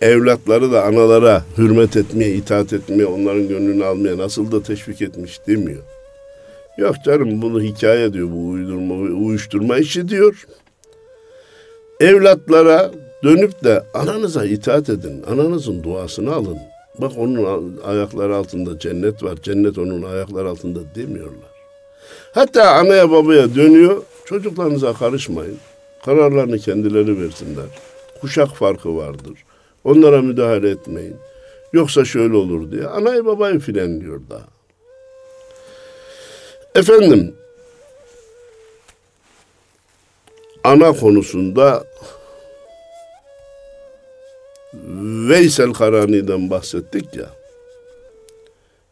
[0.00, 5.82] evlatları da analara hürmet etmeye, itaat etmeye, onların gönlünü almaya nasıl da teşvik etmiş demiyor.
[6.78, 10.46] Yok canım bunu hikaye diyor bu uydurma, uyuşturma işi diyor.
[12.00, 12.90] Evlatlara
[13.24, 16.58] dönüp de ananıza itaat edin, ananızın duasını alın.
[16.98, 21.49] Bak onun ayakları altında cennet var, cennet onun ayakları altında demiyorlar.
[22.34, 25.58] Hatta anaya babaya dönüyor, çocuklarınıza karışmayın.
[26.04, 27.66] Kararlarını kendileri versinler.
[28.20, 29.44] Kuşak farkı vardır.
[29.84, 31.16] Onlara müdahale etmeyin.
[31.72, 32.86] Yoksa şöyle olur diye.
[32.86, 34.48] Anayı babayı frenliyor daha.
[36.74, 37.34] Efendim,
[40.64, 41.84] ana konusunda
[45.28, 47.26] Veysel Karani'den bahsettik ya.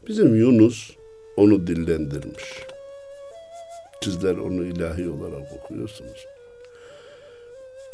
[0.08, 0.90] Bizim Yunus
[1.36, 2.44] onu dillendirmiş.
[4.04, 6.26] Sizler onu ilahi olarak okuyorsunuz.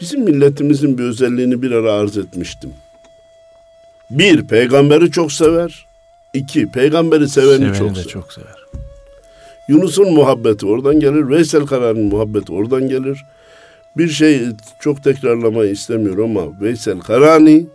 [0.01, 2.73] Bizim milletimizin bir özelliğini bir ara arz etmiştim.
[4.11, 5.87] Bir, peygamberi çok sever.
[6.35, 8.09] İki, peygamberi seveni, seveni çok, de sever.
[8.13, 8.65] çok sever.
[9.69, 11.29] Yunus'un muhabbeti oradan gelir.
[11.29, 13.25] Veysel Karani'nin muhabbeti oradan gelir.
[13.97, 14.43] Bir şey
[14.81, 17.67] çok tekrarlamayı istemiyorum ama Veysel Karani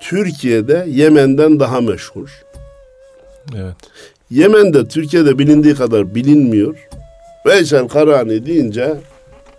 [0.00, 2.44] Türkiye'de Yemen'den daha meşhur.
[3.56, 3.76] Evet.
[4.34, 6.88] Yemen'de Türkiye'de bilindiği kadar bilinmiyor.
[7.46, 8.96] Veysel Karani deyince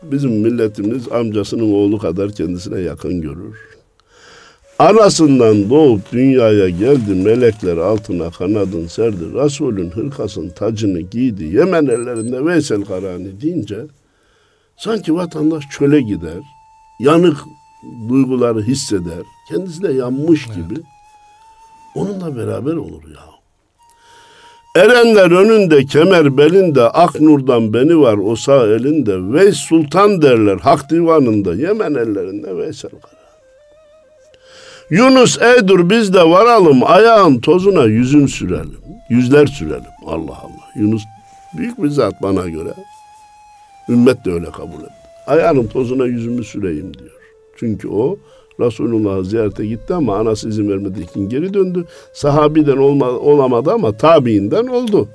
[0.03, 3.55] bizim milletimiz amcasının oğlu kadar kendisine yakın görür.
[4.79, 9.33] Anasından doğup dünyaya geldi melekler altına kanadın serdi.
[9.33, 11.43] Resulün hırkasın tacını giydi.
[11.43, 13.79] Yemen ellerinde Veysel Karani deyince
[14.77, 16.39] sanki vatandaş çöle gider.
[16.99, 17.37] Yanık
[18.09, 19.23] duyguları hisseder.
[19.49, 20.55] Kendisi de yanmış evet.
[20.55, 20.81] gibi.
[21.95, 23.34] Onunla beraber olur ya.
[24.75, 29.33] Erenler önünde, kemer belinde, ak nurdan beni var o sağ elinde.
[29.33, 33.25] Veys Sultan derler hak divanında, Yemen ellerinde Veysel Kara.
[34.89, 38.77] Yunus ey dur biz de varalım, ayağın tozuna yüzüm sürelim.
[39.09, 39.95] Yüzler sürelim.
[40.05, 40.65] Allah Allah.
[40.75, 41.03] Yunus
[41.57, 42.73] büyük bir zat bana göre.
[43.89, 44.93] Ümmet de öyle kabul etti.
[45.27, 47.11] Ayağının tozuna yüzümü süreyim diyor.
[47.59, 48.17] Çünkü o
[48.59, 51.85] Resulullah'ı ziyarete gitti ama anası izin vermediği için geri döndü.
[52.13, 55.07] Sahabiden olma, olamadı ama tabiinden oldu.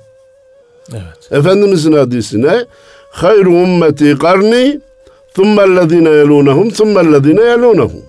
[0.91, 1.31] Evet.
[1.31, 2.65] Efendimizin hadisine
[3.09, 4.81] hayru ümmeti karni
[5.33, 8.03] thummellezine yelunehum thummellezine yelunehum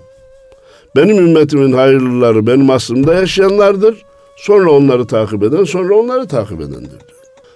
[0.96, 4.02] benim ümmetimin hayırlıları benim aslımda yaşayanlardır.
[4.36, 7.00] Sonra onları takip eden, sonra onları takip edendir.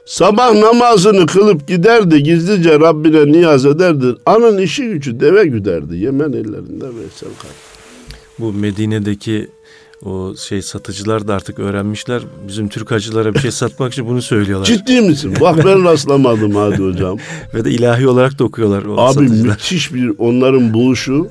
[0.05, 4.07] Sabah namazını kılıp giderdi, gizlice Rabbine niyaz ederdi.
[4.27, 5.97] Anın işi gücü deve güderdi.
[5.97, 7.66] Yemen ellerinde Veysel Kar.
[8.39, 9.49] Bu Medine'deki
[10.05, 12.23] o şey satıcılar da artık öğrenmişler.
[12.49, 14.67] Bizim Türk hacılara bir şey satmak için bunu söylüyorlar.
[14.67, 15.35] Ciddi misin?
[15.41, 17.19] Bak ben rastlamadım hadi hocam.
[17.55, 19.49] Ve de ilahi olarak da okuyorlar o Abi satıcılar.
[19.49, 21.29] müthiş bir onların buluşu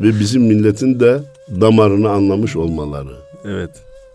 [0.00, 1.20] ve bizim milletin de
[1.60, 3.16] damarını anlamış olmaları.
[3.44, 3.70] Evet.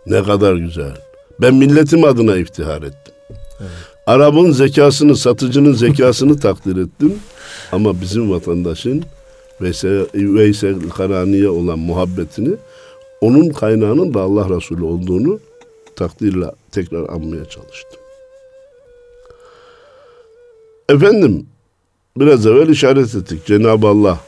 [0.06, 0.92] Ne kadar güzel.
[1.40, 3.14] Ben milletim adına iftihar ettim.
[3.60, 3.70] Evet.
[4.06, 7.14] Arap'ın zekasını, satıcının zekasını takdir ettim.
[7.72, 9.04] Ama bizim vatandaşın
[9.60, 12.56] Veysel, Karani'ye olan muhabbetini
[13.20, 15.40] onun kaynağının da Allah Resulü olduğunu
[15.96, 18.00] takdirle tekrar anmaya çalıştım.
[20.88, 21.46] Efendim,
[22.16, 23.46] biraz evvel işaret ettik.
[23.46, 24.20] Cenab-ı Allah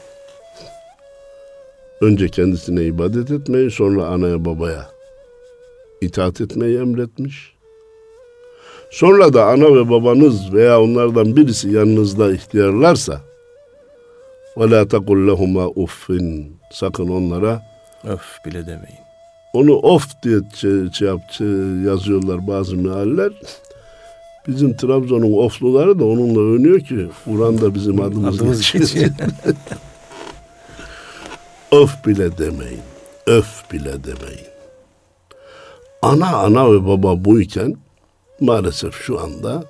[2.01, 4.89] önce kendisine ibadet etmeyi, sonra anaya babaya
[6.01, 7.53] itaat etmeyi emretmiş.
[8.91, 13.21] Sonra da ana ve babanız veya onlardan birisi yanınızda ihtiyarlarsa
[14.57, 16.57] ve la tekul lehuma uffin.
[16.71, 17.61] Sakın onlara
[18.03, 19.01] öf bile demeyin.
[19.53, 21.47] Onu of diye şey, şey yapçı şey
[21.91, 23.31] yazıyorlar bazı mealler.
[24.47, 29.09] Bizim Trabzon'un ofluları da onunla övünüyor ki Uran da bizim adımız, adımız geçiyor.
[31.71, 32.81] öf bile demeyin.
[33.27, 34.47] Öf bile demeyin.
[36.01, 37.75] Ana ana ve baba buyken
[38.39, 39.63] maalesef şu anda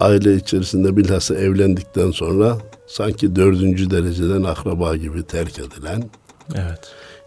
[0.00, 6.10] aile içerisinde bilhassa evlendikten sonra sanki dördüncü dereceden akraba gibi terk edilen,
[6.54, 6.80] evet.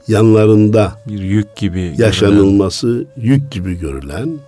[0.08, 3.08] yanlarında bir yük gibi yaşanılması görülen.
[3.18, 4.40] yük gibi görülen,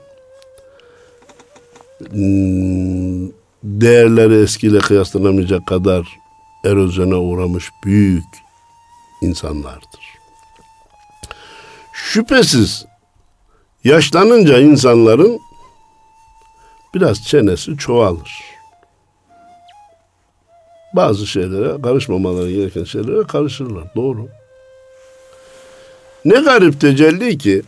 [2.09, 3.29] hmm,
[3.63, 6.07] değerleri eskiyle kıyaslanamayacak kadar
[6.65, 8.23] erozyona uğramış büyük
[9.21, 10.19] insanlardır.
[11.93, 12.85] Şüphesiz
[13.83, 15.39] yaşlanınca insanların
[16.95, 18.48] biraz çenesi çoğalır.
[20.93, 23.83] Bazı şeylere karışmamaları gereken şeylere karışırlar.
[23.95, 24.27] Doğru.
[26.25, 27.61] Ne garip tecelli ki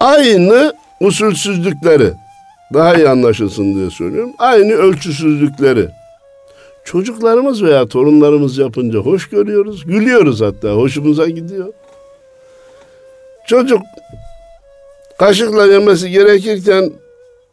[0.00, 2.12] aynı usulsüzlükleri
[2.74, 4.32] daha iyi anlaşılsın diye söylüyorum.
[4.38, 5.88] Aynı ölçüsüzlükleri
[6.84, 9.84] Çocuklarımız veya torunlarımız yapınca hoş görüyoruz.
[9.86, 10.72] Gülüyoruz hatta.
[10.72, 11.72] Hoşumuza gidiyor.
[13.46, 13.82] Çocuk
[15.18, 16.92] kaşıkla yemesi gerekirken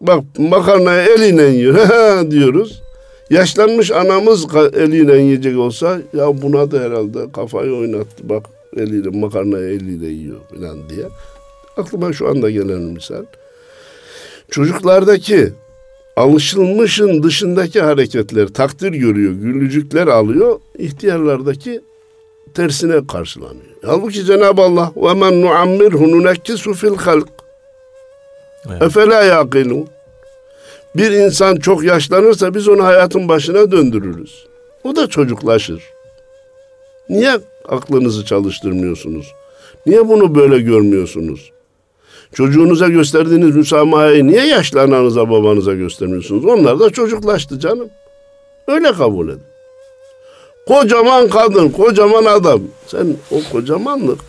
[0.02, 1.76] bak makarnayı eliyle yiyor
[2.32, 2.82] diyoruz.
[3.30, 8.46] Yaşlanmış anamız eliyle yiyecek olsa ya buna da herhalde kafayı oynattı bak
[8.78, 11.06] eliyle makarnayı eliyle yiyor falan diye.
[11.78, 13.24] Aklıma şu anda gelen misal.
[14.52, 15.54] Çocuklardaki
[16.16, 20.60] alışılmışın dışındaki hareketler takdir görüyor, gülücükler alıyor.
[20.78, 21.82] İhtiyarlardaki
[22.54, 23.76] tersine karşılanıyor.
[23.86, 27.30] Halbuki Cenab-ı Allah ve men nuammirhu nunekkisu fil halk.
[28.82, 29.88] Efela yaqilun.
[30.96, 34.48] Bir insan çok yaşlanırsa biz onu hayatın başına döndürürüz.
[34.84, 35.84] O da çocuklaşır.
[37.10, 39.34] Niye aklınızı çalıştırmıyorsunuz?
[39.86, 41.52] Niye bunu böyle görmüyorsunuz?
[42.34, 46.46] Çocuğunuza gösterdiğiniz müsamahayı niye yaşlı ananıza babanıza göstermiyorsunuz?
[46.46, 47.90] Onlar da çocuklaştı canım.
[48.68, 49.42] Öyle kabul edin.
[50.68, 52.62] Kocaman kadın, kocaman adam.
[52.88, 54.20] Sen o kocamanlık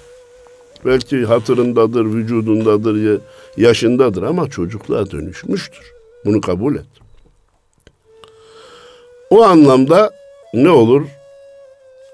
[0.85, 3.21] belki hatırındadır, vücudundadır,
[3.57, 6.00] yaşındadır ama çocukluğa dönüşmüştür.
[6.25, 6.87] Bunu kabul et.
[9.31, 10.11] O anlamda
[10.55, 11.07] ne olur?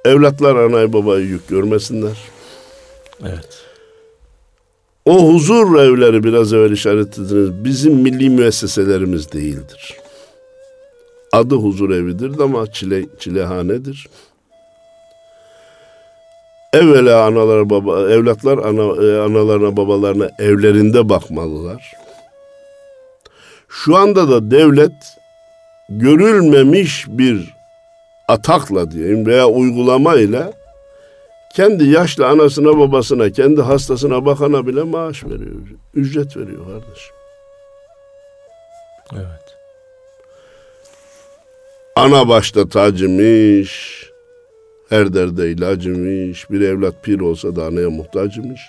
[0.05, 2.17] Evlatlar anayı babayı yük görmesinler.
[3.23, 3.65] Evet.
[5.05, 7.65] O huzur evleri biraz evvel işaret ediniz.
[7.65, 9.97] Bizim milli müesseselerimiz değildir.
[11.33, 14.09] Adı huzur evidir ama çile, çilehanedir.
[16.73, 21.93] Evvela analar baba evlatlar ana, e, analarına babalarına evlerinde bakmalılar.
[23.69, 24.93] Şu anda da devlet
[25.89, 27.55] görülmemiş bir
[28.29, 30.53] atakla diyeyim veya uygulamayla
[31.55, 35.57] kendi yaşlı anasına babasına, kendi hastasına bakana bile maaş veriyor.
[35.95, 37.15] Ücret veriyor kardeşim.
[39.13, 39.57] Evet.
[41.97, 44.05] Ana başta tacımış,
[44.89, 48.61] her derde ilacımış, bir evlat pir olsa da anaya muhtacımış.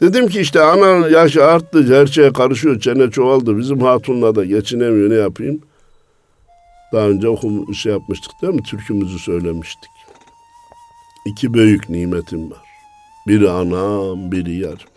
[0.00, 3.58] Dedim ki işte ana yaşı arttı, her şeye karışıyor, çene çoğaldı.
[3.58, 5.60] Bizim hatunla da geçinemiyor, ne yapayım?
[6.92, 8.62] Daha önce okum şey yapmıştık değil mi?
[8.62, 9.90] Türkümüzü söylemiştik.
[11.26, 12.68] İki büyük nimetim var.
[13.26, 14.88] Biri anam, biri yarım.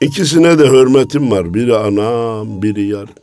[0.00, 1.54] İkisine de hürmetim var.
[1.54, 3.14] Biri anam, biri yarım.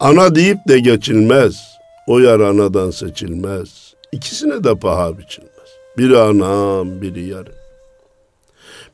[0.00, 1.54] Ana deyip de geçilmez.
[2.06, 3.94] O yar anadan seçilmez.
[4.12, 5.50] İkisine de paha biçilmez.
[5.98, 7.59] Biri anam, biri yarım.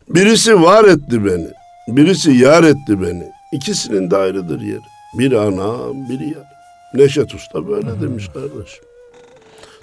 [0.08, 1.48] Birisi var etti beni.
[1.88, 3.32] Birisi yar etti beni.
[3.52, 4.80] İkisinin de ayrıdır yeri.
[5.18, 6.46] Biri anam, biri yarım.
[6.94, 8.02] Neşet Usta böyle hmm.
[8.02, 8.84] demiş kardeşim.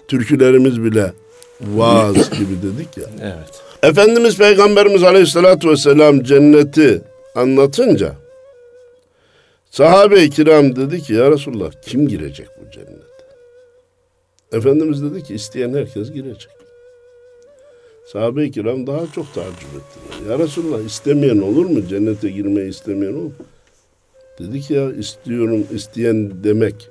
[0.08, 1.14] Türkülerimiz bile
[1.62, 3.06] vaaz gibi dedik ya.
[3.22, 3.64] Evet.
[3.84, 7.02] Efendimiz Peygamberimiz Aleyhisselatü Vesselam cenneti
[7.36, 8.16] anlatınca
[9.72, 13.04] sahabe-i kiram dedi ki ya Resulullah kim girecek bu cennete?
[14.52, 16.63] Efendimiz dedi ki isteyen herkes girecek.
[18.06, 20.32] Sahabe-i kiram daha çok tacip ettiler.
[20.32, 21.88] Ya Resulullah istemeyen olur mu?
[21.90, 23.32] Cennete girmeyi istemeyen olur?
[24.40, 26.90] Dedi ki ya istiyorum, isteyen demek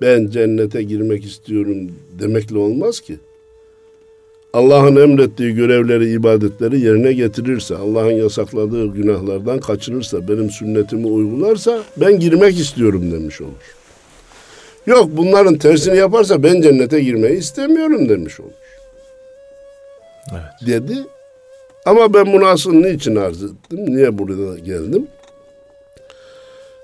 [0.00, 1.76] ben cennete girmek istiyorum
[2.18, 3.16] demekle olmaz ki.
[4.52, 12.58] Allah'ın emrettiği görevleri, ibadetleri yerine getirirse, Allah'ın yasakladığı günahlardan kaçınırsa, benim sünnetimi uygularsa ben girmek
[12.58, 13.76] istiyorum demiş olur.
[14.86, 18.52] Yok bunların tersini yaparsa ben cennete girmeyi istemiyorum demiş olur.
[20.32, 20.66] Evet.
[20.66, 20.96] Dedi.
[21.86, 23.96] Ama ben bunu asıl niçin arz ettim?
[23.96, 25.08] Niye burada geldim?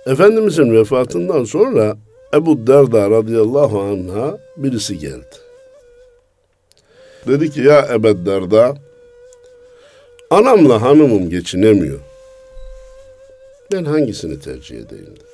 [0.06, 1.96] Efendimizin vefatından sonra
[2.34, 5.36] Ebu Derda radıyallahu anh'a birisi geldi.
[7.26, 8.76] Dedi ki ya Ebu Derda
[10.30, 11.98] anamla hanımım geçinemiyor.
[13.72, 15.24] Ben hangisini tercih edeyim dedi.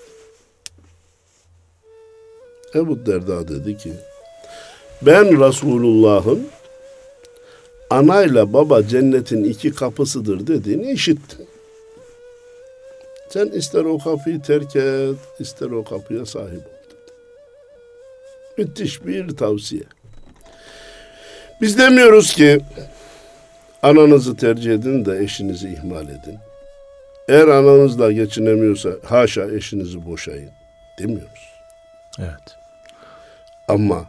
[2.75, 3.93] Ebu Derda dedi ki
[5.03, 6.49] ben Resulullah'ın
[7.95, 11.47] anayla baba cennetin iki kapısıdır dediğini işittim.
[13.31, 16.75] Sen ister o kapıyı terk et, ister o kapıya sahip ol.
[18.59, 19.83] Müthiş bir tavsiye.
[21.61, 22.61] Biz demiyoruz ki
[23.83, 26.39] ananızı tercih edin de eşinizi ihmal edin.
[27.29, 30.51] Eğer ananızla geçinemiyorsa haşa eşinizi boşayın
[30.99, 31.53] demiyoruz.
[32.19, 32.57] Evet.
[33.69, 34.05] Ama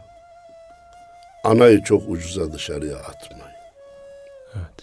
[1.44, 3.55] anayı çok ucuza dışarıya atmayın.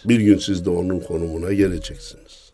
[0.05, 2.51] Bir gün siz de onun konumuna geleceksiniz.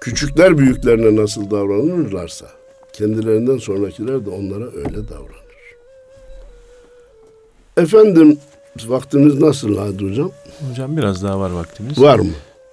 [0.00, 2.46] Küçükler büyüklerine nasıl davranırlarsa
[2.92, 5.44] kendilerinden sonrakiler de onlara öyle davranır.
[7.76, 8.38] Efendim
[8.86, 10.30] vaktimiz nasıl Hadi Hocam?
[10.70, 11.98] Hocam biraz daha var vaktimiz.
[12.00, 12.30] Var mı?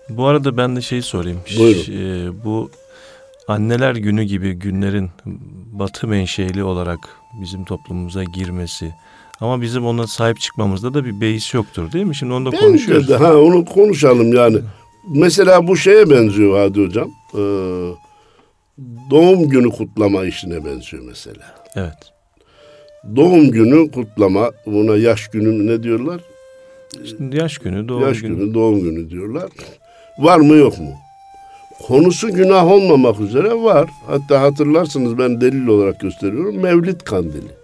[0.09, 1.39] Bu arada ben de şey sorayım.
[1.59, 1.81] Buyurun.
[1.81, 2.69] Ş- e, bu
[3.47, 5.09] anneler günü gibi günlerin
[5.71, 6.99] batı menşeli olarak
[7.41, 8.93] bizim toplumumuza girmesi
[9.41, 12.15] ama bizim ona sahip çıkmamızda da bir beis yoktur değil mi?
[12.15, 13.09] Şimdi onu da Bence konuşuyoruz.
[13.09, 14.57] de, ha, onu konuşalım yani.
[15.15, 17.09] Mesela bu şeye benziyor Hadi Hocam.
[17.33, 17.37] Ee,
[19.11, 21.55] doğum günü kutlama işine benziyor mesela.
[21.75, 21.93] Evet.
[23.15, 26.21] Doğum günü kutlama, buna yaş günü ne diyorlar?
[27.05, 28.35] Şimdi yaş günü, doğum yaş günü.
[28.37, 29.49] günü, doğum günü diyorlar.
[30.19, 30.91] Var mı yok mu?
[31.87, 33.89] Konusu günah olmamak üzere var.
[34.07, 36.59] Hatta hatırlarsınız ben delil olarak gösteriyorum.
[36.59, 37.60] Mevlid kandili.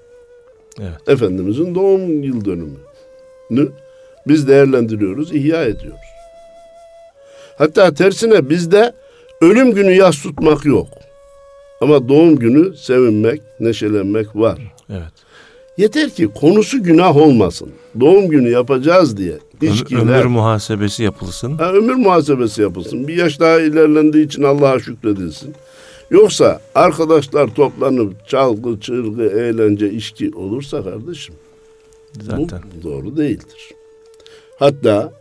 [0.82, 1.09] Evet.
[1.09, 3.71] Efendimizin doğum yıl dönümünü
[4.28, 6.07] biz değerlendiriyoruz, ihya ediyoruz.
[7.57, 8.93] Hatta tersine bizde
[9.41, 10.88] ölüm günü yas tutmak yok.
[11.82, 14.59] Ama doğum günü sevinmek, neşelenmek var.
[14.89, 15.13] Evet.
[15.78, 17.69] Yeter ki konusu günah olmasın.
[17.99, 21.57] Doğum günü yapacağız diye içkiler, ömür muhasebesi yapılsın.
[21.57, 23.07] Ha, ömür muhasebesi yapılsın.
[23.07, 25.55] Bir yaş daha ilerlendiği için Allah'a şükredilsin.
[26.12, 31.36] Yoksa arkadaşlar toplanıp çalgı, çırgı, eğlence, içki olursa kardeşim
[32.22, 32.62] Zaten.
[32.78, 33.72] bu doğru değildir.
[34.60, 35.14] Hatta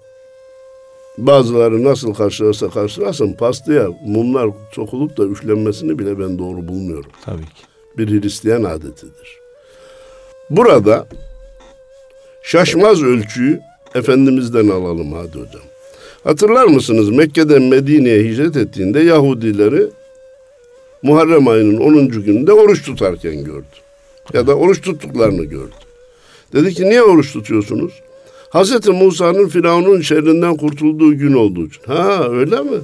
[1.18, 7.10] bazıları nasıl karşılarsa karşılasın pastaya mumlar sokulup da üflenmesini bile ben doğru bulmuyorum.
[7.24, 7.62] Tabii ki.
[7.98, 9.38] Bir Hristiyan adetidir.
[10.50, 11.06] Burada
[12.42, 13.60] şaşmaz ölçüyü
[13.94, 15.62] Efendimiz'den alalım hadi hocam.
[16.24, 19.86] Hatırlar mısınız Mekke'den Medine'ye hicret ettiğinde Yahudileri
[21.06, 22.08] Muharrem ayının 10.
[22.08, 23.76] gününde oruç tutarken gördü.
[24.32, 25.74] Ya da oruç tuttuklarını gördü.
[26.52, 27.92] Dedi ki niye oruç tutuyorsunuz?
[28.50, 31.82] Hazreti Musa'nın Firavun'un şerrinden kurtulduğu gün olduğu için.
[31.86, 32.78] Ha öyle mi?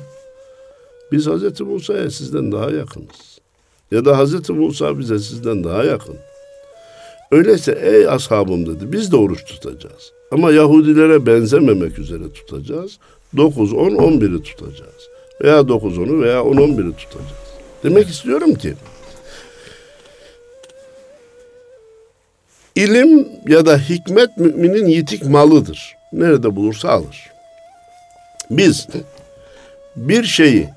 [1.12, 3.38] Biz Hazreti Musa'ya sizden daha yakınız.
[3.90, 6.16] Ya da Hazreti Musa bize sizden daha yakın.
[7.30, 10.12] Öyleyse ey ashabım dedi biz de oruç tutacağız.
[10.30, 12.98] Ama Yahudilere benzememek üzere tutacağız.
[13.36, 15.08] 9, 10, 11'i tutacağız.
[15.42, 17.51] Veya 9, 10'u veya 10, 11'i tutacağız.
[17.82, 18.74] Demek istiyorum ki
[22.74, 25.96] ilim ya da hikmet müminin yitik malıdır.
[26.12, 27.30] Nerede bulursa alır.
[28.50, 28.86] Biz
[29.96, 30.68] bir şeyi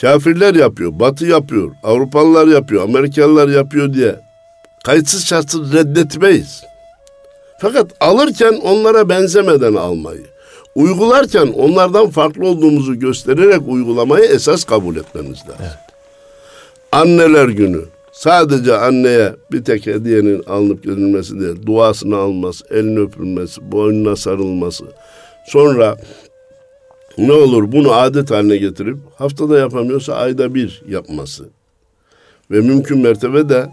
[0.00, 4.16] kafirler yapıyor, batı yapıyor, Avrupalılar yapıyor, Amerikalılar yapıyor diye
[4.84, 6.62] kayıtsız şartsız reddetmeyiz.
[7.60, 10.26] Fakat alırken onlara benzemeden almayı,
[10.74, 15.54] uygularken onlardan farklı olduğumuzu göstererek uygulamayı esas kabul etmemiz lazım.
[15.60, 15.85] Evet.
[16.92, 24.16] Anneler günü sadece anneye bir tek hediyenin alınıp gönülmesi değil, duasını alması, elini öpülmesi, boynuna
[24.16, 24.84] sarılması.
[25.46, 25.96] Sonra
[27.18, 31.48] ne olur bunu adet haline getirip haftada yapamıyorsa ayda bir yapması.
[32.50, 33.70] Ve mümkün mertebe de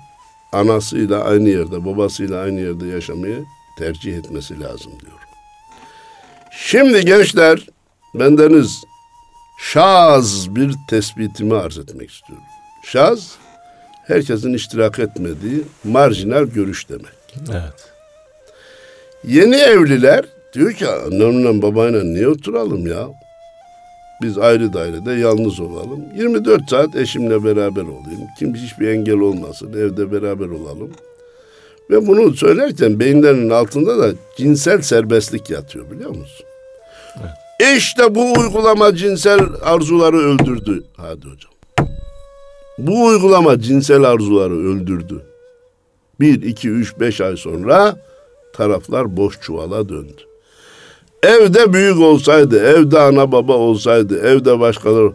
[0.51, 3.43] anasıyla aynı yerde, babasıyla aynı yerde yaşamayı
[3.80, 5.18] tercih etmesi lazım diyorum.
[6.51, 7.68] Şimdi gençler
[8.16, 8.84] bendeniz
[9.59, 12.45] şaz bir tespitimi arz etmek istiyorum.
[12.84, 13.31] Şaz
[14.07, 17.13] herkesin iştirak etmediği marjinal görüş demek.
[17.51, 17.93] Evet.
[19.27, 23.07] Yeni evliler diyor ki annemle babayla niye oturalım ya?
[24.21, 25.99] Biz ayrı dairede yalnız olalım.
[26.17, 28.21] 24 saat eşimle beraber olayım.
[28.39, 29.73] Kim hiçbir engel olmasın.
[29.73, 30.91] Evde beraber olalım.
[31.89, 36.45] Ve bunu söylerken beyinlerinin altında da cinsel serbestlik yatıyor biliyor musun?
[37.77, 40.84] İşte bu uygulama cinsel arzuları öldürdü.
[40.97, 41.52] Hadi hocam.
[42.78, 45.21] Bu uygulama cinsel arzuları öldürdü.
[46.19, 47.97] Bir, iki, üç, beş ay sonra
[48.53, 50.21] taraflar boş çuvala döndü.
[51.24, 55.11] Evde büyük olsaydı, evde ana baba olsaydı, evde başkaları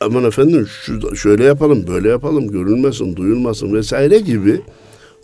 [0.00, 4.60] aman efendim şu, şöyle yapalım, böyle yapalım, görülmesin, duyulmasın vesaire gibi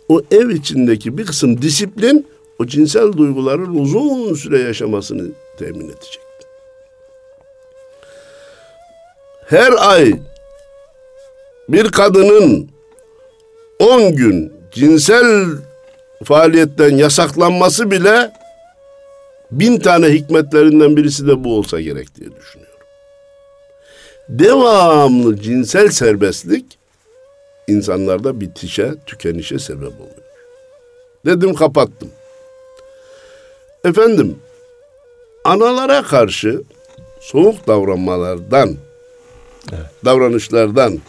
[0.09, 2.27] o ev içindeki bir kısım disiplin
[2.59, 6.19] o cinsel duyguların uzun süre yaşamasını temin edecek.
[9.45, 10.13] Her ay
[11.69, 12.69] bir kadının
[13.79, 15.45] 10 gün cinsel
[16.23, 18.31] faaliyetten yasaklanması bile
[19.51, 22.79] bin tane hikmetlerinden birisi de bu olsa gerek diye düşünüyorum.
[24.29, 26.65] Devamlı cinsel serbestlik
[27.67, 30.29] insanlarda bitişe, tükenişe sebep oluyor.
[31.25, 32.11] Dedim kapattım.
[33.85, 34.37] Efendim,
[35.43, 36.61] analara karşı
[37.19, 38.75] soğuk davranmalardan,
[39.71, 39.85] Evet.
[40.05, 40.99] davranışlardan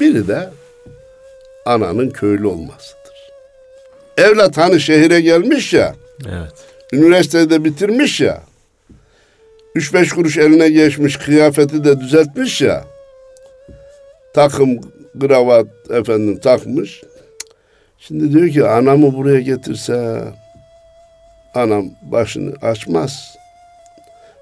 [0.00, 0.50] biri de
[1.66, 3.02] ananın köylü olmasıdır.
[4.18, 5.94] Evlat hani şehire gelmiş ya,
[6.28, 6.52] Evet.
[6.92, 8.42] üniversitede bitirmiş ya,
[9.74, 12.84] üç beş kuruş eline geçmiş, kıyafeti de düzeltmiş ya,
[14.34, 14.80] takım,
[15.20, 17.02] kravat efendim takmış.
[17.98, 20.24] Şimdi diyor ki anamı buraya getirse
[21.54, 23.34] anam başını açmaz.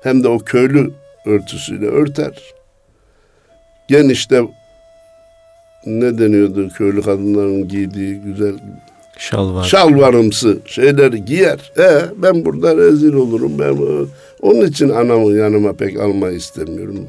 [0.03, 0.91] Hem de o köylü
[1.27, 2.43] örtüsüyle örter.
[3.89, 4.43] Genişte
[5.87, 8.55] ne deniyordu köylü kadınların giydiği güzel
[9.19, 9.65] Şalvar.
[9.65, 11.73] şalvarımsı şeyleri giyer.
[11.79, 13.59] E, ben burada rezil olurum.
[13.59, 13.79] Ben
[14.43, 17.07] onun için anamı yanıma pek almayı istemiyorum.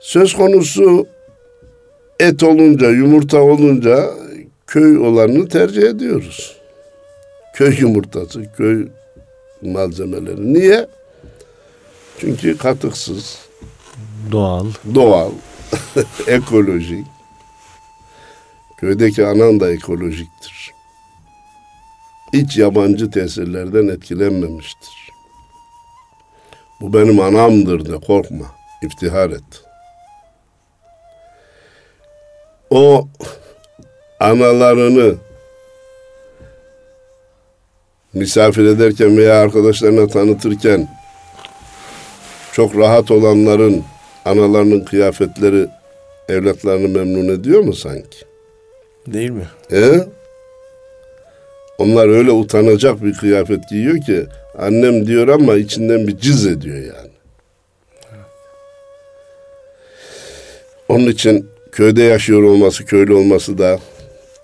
[0.00, 1.06] Söz konusu
[2.20, 4.10] et olunca, yumurta olunca
[4.66, 6.56] köy olanını tercih ediyoruz.
[7.54, 8.86] Köy yumurtası, köy
[9.62, 10.52] malzemeleri.
[10.54, 10.86] Niye?
[12.18, 13.38] Çünkü katıksız,
[14.32, 14.66] Doğal.
[14.94, 15.30] doğal,
[16.26, 17.06] ekolojik.
[18.76, 20.74] Köydeki anan da ekolojiktir.
[22.32, 25.10] Hiç yabancı tesirlerden etkilenmemiştir.
[26.80, 28.46] Bu benim anamdır de korkma,
[28.82, 29.64] iftihar et.
[32.70, 33.08] O
[34.20, 35.14] analarını
[38.12, 40.88] misafir ederken veya arkadaşlarına tanıtırken
[42.52, 43.84] çok rahat olanların
[44.28, 45.66] analarının kıyafetleri
[46.28, 48.18] evlatlarını memnun ediyor mu sanki?
[49.06, 49.48] Değil mi?
[49.70, 50.06] He?
[51.78, 54.26] Onlar öyle utanacak bir kıyafet giyiyor ki
[54.58, 57.10] annem diyor ama içinden bir cız ediyor yani.
[60.88, 63.78] Onun için köyde yaşıyor olması, köylü olması da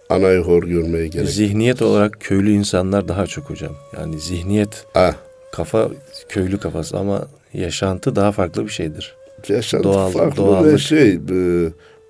[0.09, 1.29] anayı hor görmeye gerek.
[1.29, 3.73] Zihniyet olarak köylü insanlar daha çok hocam.
[3.97, 5.15] Yani zihniyet Ah,
[5.53, 5.89] kafa
[6.29, 9.17] köylü kafası ama yaşantı daha farklı bir şeydir.
[9.51, 10.81] Yaşantı Doğal- farklı ve doğallık.
[10.81, 11.19] şey, e,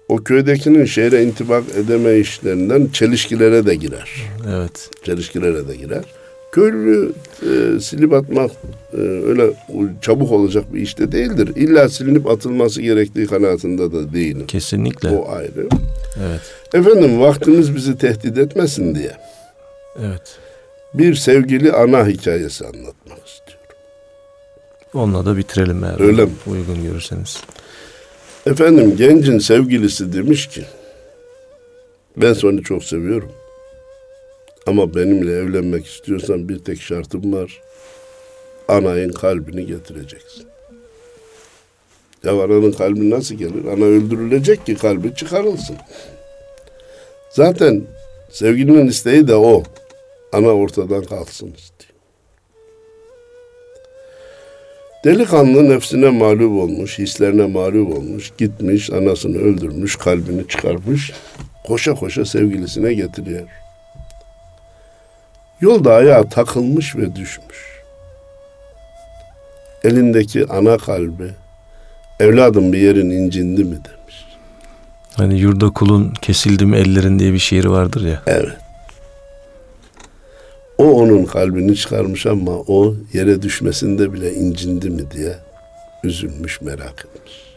[0.08, 4.10] o köydekinin şehre intibak edeme işlerinden çelişkilere de girer.
[4.56, 4.90] Evet.
[5.04, 6.04] çelişkilere de girer.
[6.52, 7.12] Köylü
[7.42, 8.50] e, silip atmak
[8.92, 9.46] e, öyle
[10.02, 11.50] çabuk olacak bir işte değildir.
[11.56, 14.46] İlla silinip atılması gerektiği kanaatinde de değilim.
[14.46, 15.08] Kesinlikle.
[15.10, 15.68] O ayrı.
[16.28, 16.40] Evet.
[16.74, 19.12] Efendim vaktimiz bizi tehdit etmesin diye
[20.00, 20.36] Evet.
[20.94, 23.43] bir sevgili ana hikayesi anlatmak istiyorum.
[24.94, 26.30] Onunla da bitirelim eğer Öyle mi?
[26.46, 27.40] uygun görürseniz.
[28.46, 30.64] Efendim gencin sevgilisi demiş ki
[32.16, 33.32] ben seni çok seviyorum.
[34.66, 37.60] Ama benimle evlenmek istiyorsan bir tek şartım var.
[38.68, 40.46] Anayın kalbini getireceksin.
[42.24, 43.64] Ya ananın kalbi nasıl gelir?
[43.64, 45.76] Ana öldürülecek ki kalbi çıkarılsın.
[47.30, 47.82] Zaten
[48.30, 49.62] sevgilinin isteği de o.
[50.32, 51.73] Ana ortadan kalksın istiyor.
[55.04, 61.12] Delikanlı nefsine mağlup olmuş, hislerine mağlup olmuş, gitmiş, anasını öldürmüş, kalbini çıkarmış,
[61.64, 63.48] koşa koşa sevgilisine getiriyor.
[65.60, 67.74] Yolda ayağa takılmış ve düşmüş.
[69.84, 71.30] Elindeki ana kalbi,
[72.20, 74.24] evladım bir yerin incindi mi demiş.
[75.14, 78.22] Hani yurda kulun kesildi mi ellerin diye bir şiiri vardır ya.
[78.26, 78.63] Evet.
[80.78, 85.36] O onun kalbini çıkarmış ama o yere düşmesinde bile incindi mi diye
[86.04, 87.54] üzülmüş, merak etmiş.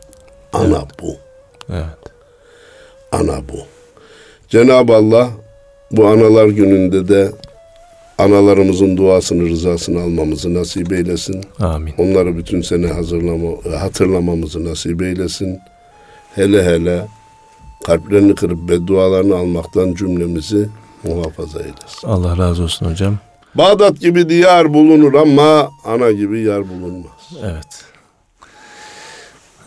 [0.53, 1.15] Ana bu.
[1.69, 2.13] Evet.
[3.11, 3.57] ana bu.
[4.49, 5.29] Cenab-ı Allah
[5.91, 7.31] bu analar gününde de
[8.17, 11.43] analarımızın duasını, rızasını almamızı nasip eylesin.
[11.59, 11.93] Amin.
[11.97, 15.59] Onları bütün sene hazırlama, hatırlamamızı nasip eylesin.
[16.35, 17.07] Hele hele
[17.85, 20.69] kalplerini kırıp beddualarını almaktan cümlemizi
[21.15, 22.07] muhafaza eylesin.
[22.07, 23.17] Allah razı olsun hocam.
[23.55, 27.11] Bağdat gibi diyar bulunur ama ana gibi yar bulunmaz.
[27.43, 27.85] Evet.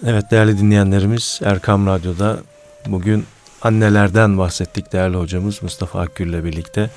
[0.07, 2.39] Evet değerli dinleyenlerimiz Erkam Radyo'da
[2.87, 3.25] bugün
[3.63, 6.91] annelerden bahsettik değerli hocamız Mustafa Akgül ile birlikte.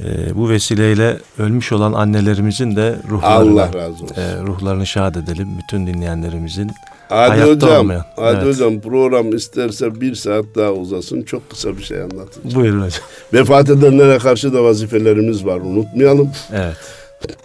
[0.00, 4.16] Ee, bu vesileyle ölmüş olan annelerimizin de ruhlarını, Allah razı olsun.
[4.16, 5.48] e, ruhlarını şad edelim.
[5.62, 6.70] Bütün dinleyenlerimizin.
[7.08, 8.46] Hayatta hocam, olmayan, hadi evet.
[8.46, 11.22] hocam program isterse bir saat daha uzasın.
[11.22, 12.54] Çok kısa bir şey anlatacağım.
[12.54, 13.04] Buyurun hocam.
[13.32, 16.30] Vefat edenlere karşı da vazifelerimiz var unutmayalım.
[16.52, 16.76] Evet.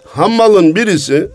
[0.04, 1.28] Hammalın birisi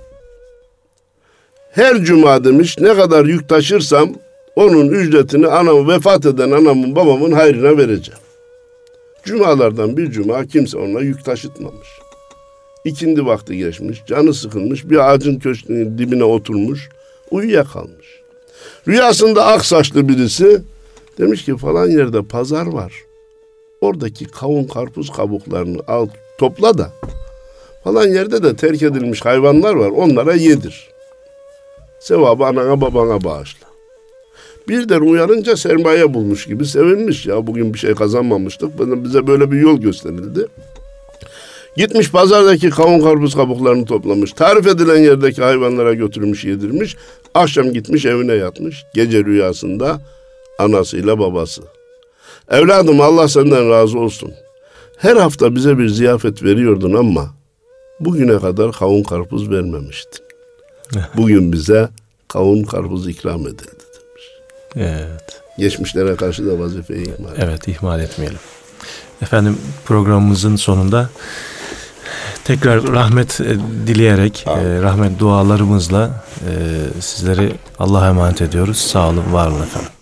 [1.71, 4.09] her cuma demiş ne kadar yük taşırsam
[4.55, 8.21] onun ücretini anamı vefat eden anamın babamın hayrına vereceğim.
[9.23, 11.87] Cumalardan bir cuma kimse ona yük taşıtmamış.
[12.85, 16.89] İkindi vakti geçmiş, canı sıkılmış, bir ağacın köşkünün dibine oturmuş,
[17.31, 18.04] uyuyakalmış.
[18.87, 20.61] Rüyasında ak saçlı birisi
[21.17, 22.93] demiş ki falan yerde pazar var.
[23.81, 26.07] Oradaki kavun karpuz kabuklarını al
[26.37, 26.91] topla da
[27.83, 30.89] falan yerde de terk edilmiş hayvanlar var onlara yedir.
[31.99, 33.67] Sevabı anana babana bağışla.
[34.67, 39.77] Birden uyanınca sermaye bulmuş gibi sevinmiş ya bugün bir şey kazanmamıştık bize böyle bir yol
[39.77, 40.47] gösterildi.
[41.77, 44.31] Gitmiş pazardaki kavun karpuz kabuklarını toplamış.
[44.31, 46.95] Tarif edilen yerdeki hayvanlara götürmüş yedirmiş.
[47.33, 48.83] Akşam gitmiş evine yatmış.
[48.93, 50.01] Gece rüyasında
[50.59, 51.61] anasıyla babası.
[52.51, 54.33] Evladım Allah senden razı olsun.
[54.97, 57.33] Her hafta bize bir ziyafet veriyordun ama
[57.99, 60.25] bugüne kadar kavun karpuz vermemiştin.
[61.17, 61.89] Bugün bize
[62.27, 64.25] kavun karpuz ikram edildi demiş.
[64.75, 65.41] Evet.
[65.57, 68.39] Geçmişlere karşı da vazifeyi ihmal Evet ihmal etmeyelim.
[69.21, 71.09] Efendim programımızın sonunda
[72.45, 76.51] tekrar rahmet e, dileyerek, e, rahmet dualarımızla e,
[77.01, 78.77] sizleri Allah'a emanet ediyoruz.
[78.77, 79.94] Sağ olun, var olun efendim.